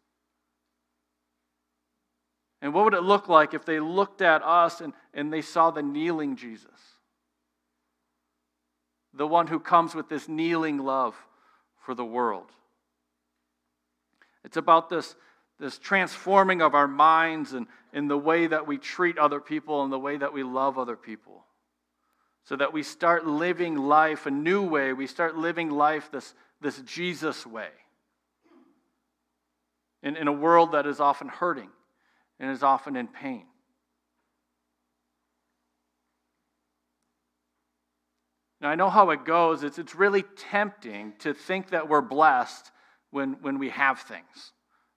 And 2.60 2.72
what 2.72 2.84
would 2.84 2.94
it 2.94 3.02
look 3.02 3.28
like 3.28 3.52
if 3.52 3.66
they 3.66 3.78
looked 3.78 4.22
at 4.22 4.42
us 4.42 4.80
and, 4.80 4.94
and 5.12 5.30
they 5.32 5.42
saw 5.42 5.70
the 5.70 5.82
kneeling 5.82 6.34
Jesus? 6.36 6.70
The 9.12 9.26
one 9.26 9.46
who 9.46 9.60
comes 9.60 9.94
with 9.94 10.08
this 10.08 10.28
kneeling 10.28 10.78
love 10.78 11.14
for 11.84 11.94
the 11.94 12.04
world. 12.04 12.50
It's 14.44 14.56
about 14.56 14.90
this, 14.90 15.16
this 15.58 15.78
transforming 15.78 16.60
of 16.60 16.74
our 16.74 16.86
minds 16.86 17.54
and 17.54 17.66
in 17.92 18.08
the 18.08 18.18
way 18.18 18.46
that 18.46 18.66
we 18.66 18.76
treat 18.76 19.18
other 19.18 19.40
people 19.40 19.82
and 19.82 19.92
the 19.92 19.98
way 19.98 20.16
that 20.16 20.32
we 20.32 20.42
love 20.42 20.78
other 20.78 20.96
people. 20.96 21.44
So 22.44 22.56
that 22.56 22.72
we 22.72 22.82
start 22.82 23.26
living 23.26 23.76
life 23.76 24.26
a 24.26 24.30
new 24.30 24.62
way. 24.62 24.92
We 24.92 25.06
start 25.06 25.36
living 25.36 25.70
life 25.70 26.10
this, 26.12 26.34
this 26.60 26.78
Jesus 26.80 27.46
way. 27.46 27.70
In, 30.02 30.16
in 30.16 30.28
a 30.28 30.32
world 30.32 30.72
that 30.72 30.86
is 30.86 31.00
often 31.00 31.28
hurting 31.28 31.70
and 32.38 32.50
is 32.50 32.62
often 32.62 32.96
in 32.96 33.08
pain. 33.08 33.46
Now, 38.60 38.68
I 38.68 38.74
know 38.74 38.90
how 38.90 39.10
it 39.10 39.24
goes. 39.24 39.62
It's, 39.62 39.78
it's 39.78 39.94
really 39.94 40.24
tempting 40.36 41.14
to 41.20 41.32
think 41.32 41.70
that 41.70 41.88
we're 41.88 42.02
blessed 42.02 42.70
when, 43.14 43.34
when 43.42 43.58
we 43.58 43.68
have 43.68 44.00
things 44.00 44.52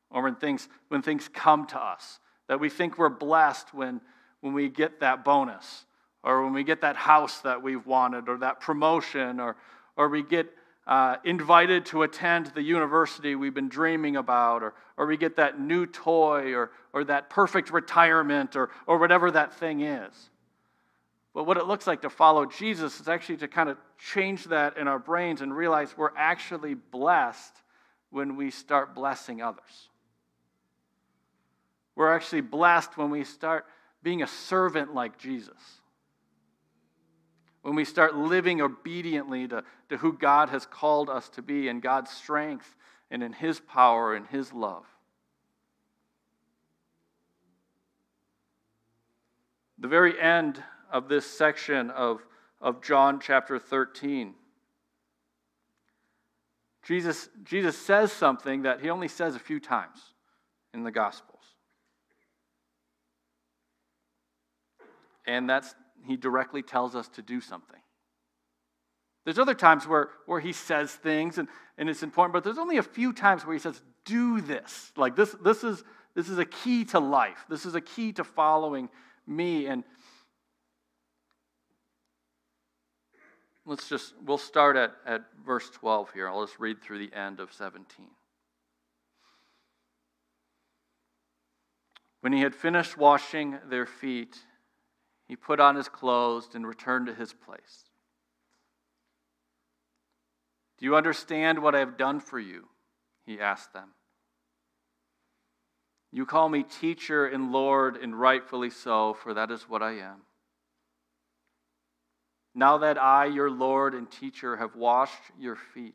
or 0.10 0.23
when 0.23 0.36
things, 0.36 0.67
when 0.88 1.03
things 1.03 1.30
come 1.32 1.67
to 1.67 1.80
us. 1.80 2.19
That 2.47 2.60
we 2.60 2.69
think 2.69 2.97
we're 2.97 3.10
blessed 3.10 3.73
when, 3.73 4.01
when 4.41 4.53
we 4.53 4.69
get 4.69 5.01
that 5.01 5.23
bonus 5.23 5.86
or 6.23 6.43
when 6.43 6.53
we 6.53 6.63
get 6.63 6.82
that 6.82 6.95
house 6.95 7.41
that 7.41 7.62
we've 7.62 7.86
wanted 7.86 8.27
or 8.27 8.38
that 8.39 8.60
promotion 8.60 9.39
or, 9.39 9.56
or 9.95 10.10
we 10.10 10.23
get 10.23 10.47
uh, 10.88 11.17
invited 11.25 11.86
to 11.88 12.01
attend 12.01 12.47
the 12.47 12.62
university 12.62 13.36
we've 13.36 13.53
been 13.53 13.69
dreaming 13.69 14.15
about 14.15 14.63
or, 14.63 14.73
or 14.95 15.06
we 15.06 15.17
get 15.17 15.36
that 15.36 15.60
new 15.60 15.86
toy 15.86 16.53
or, 16.56 16.71
or 16.93 17.03
that 17.03 17.30
perfect 17.30 17.69
retirement 17.69 18.56
or, 18.56 18.71
or 18.88 18.97
whatever 18.97 19.30
that 19.30 19.53
thing 19.53 19.82
is. 19.82 20.30
But 21.36 21.43
what 21.43 21.58
it 21.58 21.67
looks 21.67 21.86
like 21.86 22.01
to 22.01 22.10
follow 22.10 22.47
Jesus 22.47 22.99
is 22.99 23.08
actually 23.08 23.38
to 23.38 23.47
kind 23.47 23.69
of 23.69 23.77
change 23.99 24.45
that 24.45 24.77
in 24.77 24.88
our 24.88 24.97
brains 24.97 25.41
and 25.41 25.56
realize 25.56 25.95
we're 25.95 26.15
actually 26.17 26.73
blessed 26.73 27.53
when 28.10 28.36
we 28.36 28.52
start 28.52 28.96
blessing 28.96 29.41
others. 29.41 29.89
We're 31.96 32.13
actually 32.13 32.41
blessed 32.41 32.98
when 32.98 33.10
we 33.10 33.24
start 33.24 33.65
being 34.04 34.22
a 34.22 34.28
servant 34.28 34.93
like 34.93 35.17
Jesus. 35.17 35.82
When 37.63 37.76
we 37.76 37.86
start 37.86 38.15
living 38.15 38.62
obediently 38.62 39.48
to, 39.48 39.63
to 39.89 39.98
who 39.98 40.13
God 40.13 40.50
has 40.50 40.65
called 40.65 41.10
us 41.10 41.28
to 41.30 41.41
be 41.41 41.67
in 41.67 41.80
God's 41.80 42.12
strength 42.12 42.76
and 43.10 43.24
in 43.24 43.34
His 43.34 43.60
power 43.60 44.13
and 44.13 44.28
His 44.28 44.54
love. 44.54 44.86
The 49.80 49.88
very 49.88 50.20
end 50.20 50.63
of 50.91 51.10
this 51.10 51.26
section 51.26 51.89
of, 51.91 52.22
of 52.62 52.82
John 52.82 53.20
chapter 53.20 53.60
13 53.60 54.34
Jesus, 56.88 57.30
Jesus 57.43 57.78
says 57.78 58.12
something 58.12 58.62
that 58.62 58.82
he 58.82 58.89
only 58.89 59.10
says 59.10 59.36
a 59.36 59.39
few 59.39 59.60
times 59.60 60.00
in 60.73 60.84
the 60.84 60.91
Gospels. 60.91 61.38
and 65.28 65.50
that's 65.50 65.76
he 66.06 66.15
directly 66.15 66.63
tells 66.63 66.95
us 66.95 67.08
to 67.10 67.21
do 67.21 67.41
something. 67.41 67.80
There's 69.26 69.39
other 69.39 69.54
times 69.54 69.86
where, 69.86 70.10
where 70.26 70.39
he 70.39 70.54
says 70.54 70.89
things 70.91 71.38
and, 71.38 71.50
and 71.78 71.89
it's 71.89 72.02
important, 72.02 72.34
but 72.34 72.45
there's 72.45 72.58
only 72.58 72.78
a 72.78 72.84
few 72.84 73.12
times 73.12 73.45
where 73.45 73.54
he 73.54 73.60
says, 73.60 73.82
do 74.06 74.39
this. 74.39 74.93
Like 74.95 75.17
this, 75.17 75.36
this 75.43 75.65
is 75.65 75.84
this 76.15 76.30
is 76.30 76.39
a 76.39 76.45
key 76.45 76.86
to 76.86 77.00
life. 77.00 77.45
This 77.47 77.65
is 77.65 77.76
a 77.76 77.82
key 77.82 78.13
to 78.13 78.23
following 78.23 78.89
me. 79.28 79.67
And 79.67 79.84
let's 83.67 83.89
just, 83.89 84.13
we'll 84.25 84.38
start 84.38 84.77
at, 84.77 84.93
at 85.06 85.25
verse 85.45 85.69
12 85.69 86.13
here. 86.13 86.27
I'll 86.27 86.45
just 86.45 86.58
read 86.58 86.82
through 86.82 86.99
the 86.99 87.13
end 87.13 87.39
of 87.39 87.53
17. 87.53 88.08
When 92.21 92.34
he 92.34 92.41
had 92.41 92.56
finished 92.56 92.97
washing 92.97 93.60
their 93.69 93.86
feet, 93.86 94.38
he 95.27 95.36
put 95.36 95.60
on 95.60 95.75
his 95.75 95.89
clothes 95.89 96.49
and 96.56 96.65
returned 96.65 97.08
to 97.08 97.13
his 97.13 97.34
place. 97.34 97.84
Do 100.80 100.86
you 100.86 100.95
understand 100.95 101.60
what 101.60 101.75
I 101.75 101.80
have 101.80 101.97
done 101.97 102.19
for 102.19 102.39
you? 102.39 102.69
He 103.25 103.39
asked 103.39 103.73
them. 103.73 103.89
You 106.12 106.25
call 106.25 106.47
me 106.47 106.63
teacher 106.63 107.25
and 107.25 107.51
Lord, 107.51 107.97
and 107.97 108.17
rightfully 108.17 108.69
so, 108.69 109.13
for 109.13 109.34
that 109.34 109.51
is 109.51 109.63
what 109.63 109.84
I 109.84 109.97
am. 109.97 110.21
Now 112.58 112.80
that 112.80 112.98
I, 112.98 113.26
your 113.26 113.52
Lord 113.52 113.93
and 113.93 114.10
teacher, 114.10 114.58
have 114.58 114.76
washed 114.76 115.22
your 115.38 115.56
feet, 115.56 115.93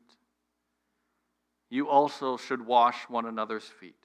you 1.68 1.88
also 1.88 2.36
should 2.36 2.64
wash 2.64 3.08
one 3.08 3.26
another's 3.26 3.64
feet. 3.64 3.96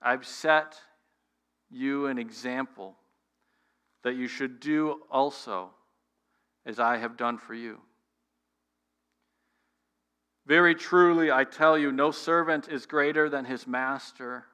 I've 0.00 0.26
set 0.26 0.76
you 1.68 2.06
an 2.06 2.16
example 2.16 2.96
that 4.02 4.14
you 4.14 4.26
should 4.26 4.60
do 4.60 5.02
also 5.10 5.72
as 6.64 6.80
I 6.80 6.96
have 6.96 7.18
done 7.18 7.36
for 7.36 7.52
you. 7.52 7.80
Very 10.46 10.74
truly, 10.74 11.30
I 11.30 11.44
tell 11.44 11.76
you, 11.76 11.92
no 11.92 12.12
servant 12.12 12.66
is 12.70 12.86
greater 12.86 13.28
than 13.28 13.44
his 13.44 13.66
master, 13.66 14.46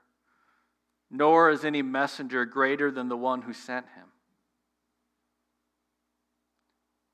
nor 1.12 1.48
is 1.48 1.64
any 1.64 1.82
messenger 1.82 2.44
greater 2.44 2.90
than 2.90 3.08
the 3.08 3.16
one 3.16 3.42
who 3.42 3.52
sent 3.52 3.86
him. 3.90 4.06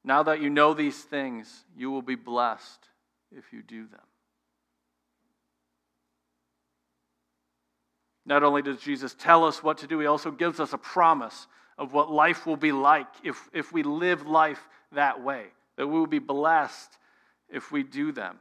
Now 0.04 0.22
that 0.24 0.40
you 0.40 0.50
know 0.50 0.74
these 0.74 1.00
things, 1.00 1.64
you 1.76 1.90
will 1.90 2.02
be 2.02 2.16
blessed 2.16 2.88
if 3.30 3.52
you 3.52 3.62
do 3.62 3.86
them. 3.86 4.00
Not 8.24 8.42
only 8.42 8.62
does 8.62 8.80
Jesus 8.80 9.14
tell 9.18 9.44
us 9.44 9.62
what 9.62 9.78
to 9.78 9.86
do, 9.86 9.98
he 9.98 10.06
also 10.06 10.30
gives 10.30 10.60
us 10.60 10.72
a 10.72 10.78
promise 10.78 11.46
of 11.78 11.92
what 11.92 12.10
life 12.10 12.46
will 12.46 12.56
be 12.56 12.72
like 12.72 13.08
if, 13.24 13.48
if 13.52 13.72
we 13.72 13.82
live 13.82 14.26
life 14.26 14.68
that 14.92 15.22
way, 15.22 15.46
that 15.76 15.86
we 15.86 15.98
will 15.98 16.06
be 16.06 16.18
blessed 16.18 16.98
if 17.48 17.72
we 17.72 17.82
do 17.82 18.12
them. 18.12 18.38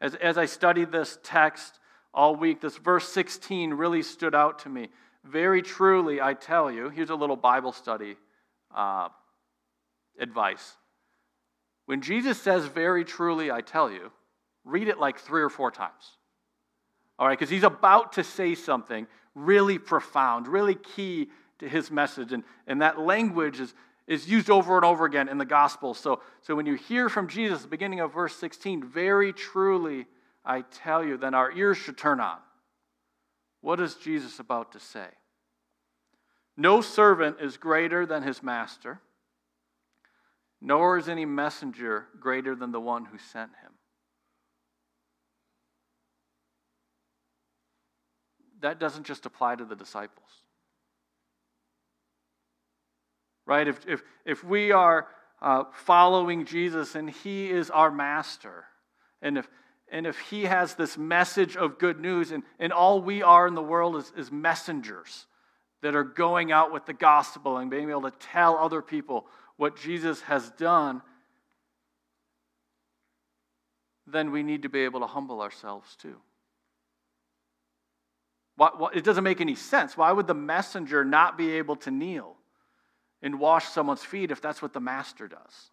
As, 0.00 0.14
as 0.16 0.38
I 0.38 0.46
studied 0.46 0.90
this 0.90 1.18
text 1.22 1.78
all 2.14 2.34
week, 2.34 2.60
this 2.60 2.76
verse 2.76 3.08
16 3.08 3.74
really 3.74 4.02
stood 4.02 4.34
out 4.34 4.60
to 4.60 4.68
me. 4.68 4.88
Very 5.24 5.62
truly, 5.62 6.20
I 6.20 6.34
tell 6.34 6.70
you, 6.70 6.88
here's 6.88 7.10
a 7.10 7.14
little 7.14 7.36
Bible 7.36 7.72
study 7.72 8.16
uh, 8.74 9.08
advice. 10.22 10.76
When 11.86 12.00
Jesus 12.00 12.40
says, 12.40 12.66
Very 12.66 13.04
truly, 13.04 13.50
I 13.50 13.60
tell 13.60 13.90
you, 13.90 14.12
read 14.64 14.88
it 14.88 14.98
like 14.98 15.18
three 15.18 15.42
or 15.42 15.50
four 15.50 15.70
times. 15.70 16.16
All 17.18 17.26
right, 17.26 17.38
because 17.38 17.50
he's 17.50 17.64
about 17.64 18.14
to 18.14 18.24
say 18.24 18.54
something 18.54 19.06
really 19.34 19.78
profound, 19.78 20.48
really 20.48 20.74
key 20.74 21.28
to 21.58 21.68
his 21.68 21.90
message. 21.90 22.32
And, 22.32 22.44
and 22.66 22.82
that 22.82 22.98
language 22.98 23.60
is, 23.60 23.74
is 24.06 24.28
used 24.28 24.50
over 24.50 24.76
and 24.76 24.84
over 24.84 25.04
again 25.04 25.28
in 25.28 25.38
the 25.38 25.44
gospel. 25.44 25.94
So, 25.94 26.20
so 26.40 26.54
when 26.54 26.66
you 26.66 26.74
hear 26.74 27.08
from 27.08 27.28
Jesus, 27.28 27.62
the 27.62 27.68
beginning 27.68 28.00
of 28.00 28.12
verse 28.12 28.34
16, 28.36 28.84
very 28.84 29.32
truly 29.32 30.06
I 30.44 30.62
tell 30.62 31.04
you, 31.04 31.16
then 31.16 31.34
our 31.34 31.52
ears 31.52 31.78
should 31.78 31.96
turn 31.96 32.20
on. 32.20 32.38
What 33.60 33.80
is 33.80 33.94
Jesus 33.94 34.40
about 34.40 34.72
to 34.72 34.80
say? 34.80 35.06
No 36.56 36.80
servant 36.80 37.36
is 37.40 37.56
greater 37.56 38.04
than 38.04 38.22
his 38.22 38.42
master, 38.42 39.00
nor 40.62 40.96
is 40.96 41.08
any 41.08 41.26
messenger 41.26 42.06
greater 42.18 42.54
than 42.54 42.72
the 42.72 42.80
one 42.80 43.04
who 43.04 43.18
sent 43.18 43.50
him. 43.62 43.72
that 48.62 48.78
doesn't 48.78 49.04
just 49.04 49.26
apply 49.26 49.56
to 49.56 49.64
the 49.64 49.76
disciples. 49.76 50.28
Right? 53.44 53.68
If, 53.68 53.86
if, 53.86 54.02
if 54.24 54.42
we 54.42 54.72
are 54.72 55.08
uh, 55.42 55.64
following 55.84 56.46
Jesus 56.46 56.94
and 56.94 57.10
He 57.10 57.50
is 57.50 57.70
our 57.70 57.90
master, 57.90 58.64
and 59.20 59.36
if, 59.36 59.48
and 59.90 60.06
if 60.06 60.18
He 60.18 60.44
has 60.44 60.74
this 60.74 60.96
message 60.96 61.56
of 61.56 61.78
good 61.78 62.00
news, 62.00 62.30
and, 62.30 62.44
and 62.58 62.72
all 62.72 63.02
we 63.02 63.22
are 63.22 63.46
in 63.46 63.54
the 63.54 63.62
world 63.62 63.96
is, 63.96 64.12
is 64.16 64.32
messengers 64.32 65.26
that 65.82 65.96
are 65.96 66.04
going 66.04 66.52
out 66.52 66.72
with 66.72 66.86
the 66.86 66.92
gospel 66.92 67.58
and 67.58 67.68
being 67.68 67.90
able 67.90 68.02
to 68.02 68.12
tell 68.18 68.56
other 68.56 68.80
people 68.80 69.26
what 69.56 69.76
Jesus 69.76 70.20
has 70.22 70.50
done, 70.52 71.02
then 74.06 74.30
we 74.30 74.42
need 74.42 74.62
to 74.62 74.68
be 74.68 74.80
able 74.80 75.00
to 75.00 75.06
humble 75.06 75.40
ourselves 75.40 75.96
too. 75.96 76.16
it 78.94 79.04
doesn't 79.04 79.24
make 79.24 79.40
any 79.40 79.54
sense. 79.54 79.96
Why 79.96 80.12
would 80.12 80.26
the 80.26 80.34
messenger 80.34 81.04
not 81.04 81.38
be 81.38 81.52
able 81.52 81.76
to 81.76 81.90
kneel 81.90 82.36
and 83.22 83.38
wash 83.38 83.66
someone's 83.66 84.04
feet 84.04 84.30
if 84.30 84.40
that's 84.40 84.60
what 84.60 84.72
the 84.72 84.80
master 84.80 85.28
does? 85.28 85.70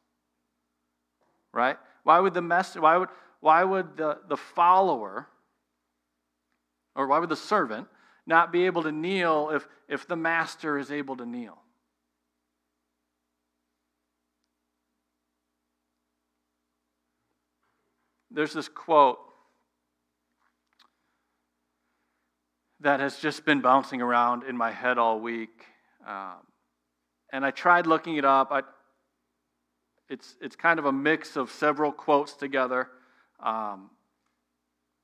Right? 1.52 1.78
Why 2.04 2.20
would 2.20 2.34
the 2.34 2.42
messenger, 2.42 2.82
why 2.82 2.98
would, 2.98 3.10
why 3.40 3.64
would 3.64 3.98
the, 3.98 4.20
the 4.28 4.38
follower, 4.38 5.28
or 6.96 7.08
why 7.08 7.20
would 7.20 7.30
the 7.30 7.36
servant 7.36 7.88
not 8.26 8.52
be 8.52 8.66
able 8.66 8.84
to 8.84 8.92
kneel 8.92 9.50
if, 9.52 9.68
if 9.88 10.08
the 10.08 10.16
master 10.16 10.78
is 10.78 10.92
able 10.92 11.18
to 11.18 11.26
kneel? 11.26 11.58
There's 18.32 18.54
this 18.54 18.68
quote 18.68 19.20
that 22.82 23.00
has 23.00 23.18
just 23.18 23.46
been 23.46 23.62
bouncing 23.62 24.02
around 24.02 24.44
in 24.44 24.56
my 24.56 24.72
head 24.72 24.98
all 24.98 25.20
week. 25.20 25.66
Um, 26.08 26.38
and 27.32 27.46
I 27.46 27.52
tried 27.52 27.86
looking 27.88 28.16
it 28.18 28.26
up. 28.26 28.50
I, 28.52 28.62
it's, 30.10 30.36
it's 30.42 30.56
kind 30.56 30.80
of 30.80 30.86
a 30.86 30.92
mix 30.92 31.36
of 31.36 31.52
several 31.52 31.92
quotes 31.92 32.34
together, 32.34 32.90
um, 33.44 33.90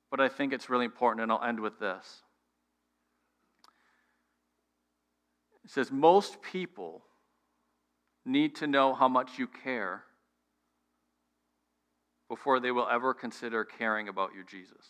but 0.10 0.20
I 0.20 0.30
think 0.30 0.54
it's 0.54 0.70
really 0.70 0.86
important, 0.86 1.22
and 1.22 1.32
I'll 1.32 1.44
end 1.44 1.60
with 1.60 1.80
this. 1.80 2.22
It 5.64 5.72
says, 5.72 5.92
Most 5.92 6.42
people 6.42 7.04
need 8.26 8.56
to 8.56 8.68
know 8.68 8.94
how 8.94 9.08
much 9.08 9.38
you 9.38 9.48
care 9.48 10.04
before 12.28 12.60
they 12.60 12.72
will 12.72 12.88
ever 12.88 13.14
consider 13.14 13.64
caring 13.64 14.08
about 14.08 14.32
you, 14.36 14.44
Jesus. 14.44 14.86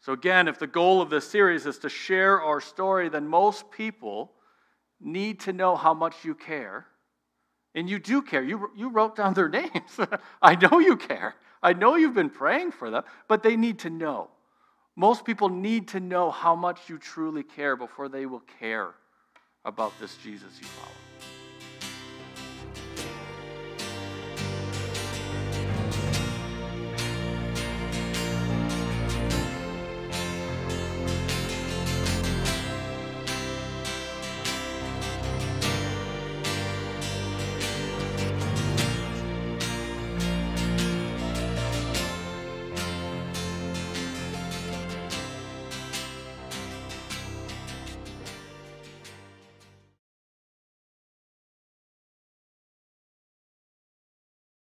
So, 0.00 0.12
again, 0.12 0.48
if 0.48 0.58
the 0.58 0.66
goal 0.66 1.02
of 1.02 1.10
this 1.10 1.28
series 1.28 1.66
is 1.66 1.78
to 1.80 1.88
share 1.88 2.40
our 2.40 2.60
story, 2.60 3.08
then 3.08 3.28
most 3.28 3.70
people 3.70 4.32
need 5.00 5.40
to 5.40 5.52
know 5.52 5.76
how 5.76 5.94
much 5.94 6.24
you 6.24 6.34
care. 6.34 6.86
And 7.74 7.88
you 7.88 7.98
do 7.98 8.22
care. 8.22 8.42
You, 8.42 8.70
you 8.76 8.88
wrote 8.88 9.16
down 9.16 9.34
their 9.34 9.48
names. 9.60 10.00
I 10.40 10.54
know 10.54 10.78
you 10.78 10.96
care. 10.96 11.34
I 11.62 11.72
know 11.72 11.96
you've 11.96 12.14
been 12.14 12.30
praying 12.30 12.72
for 12.72 12.90
them, 12.90 13.02
but 13.28 13.42
they 13.42 13.56
need 13.56 13.80
to 13.80 13.90
know. 13.90 14.30
Most 14.96 15.24
people 15.24 15.48
need 15.48 15.88
to 15.88 16.00
know 16.00 16.30
how 16.30 16.56
much 16.56 16.88
you 16.88 16.98
truly 16.98 17.42
care 17.42 17.76
before 17.76 18.08
they 18.08 18.26
will 18.26 18.42
care 18.58 18.94
about 19.64 19.92
this 20.00 20.16
Jesus 20.16 20.58
you 20.58 20.66
follow. 20.66 21.07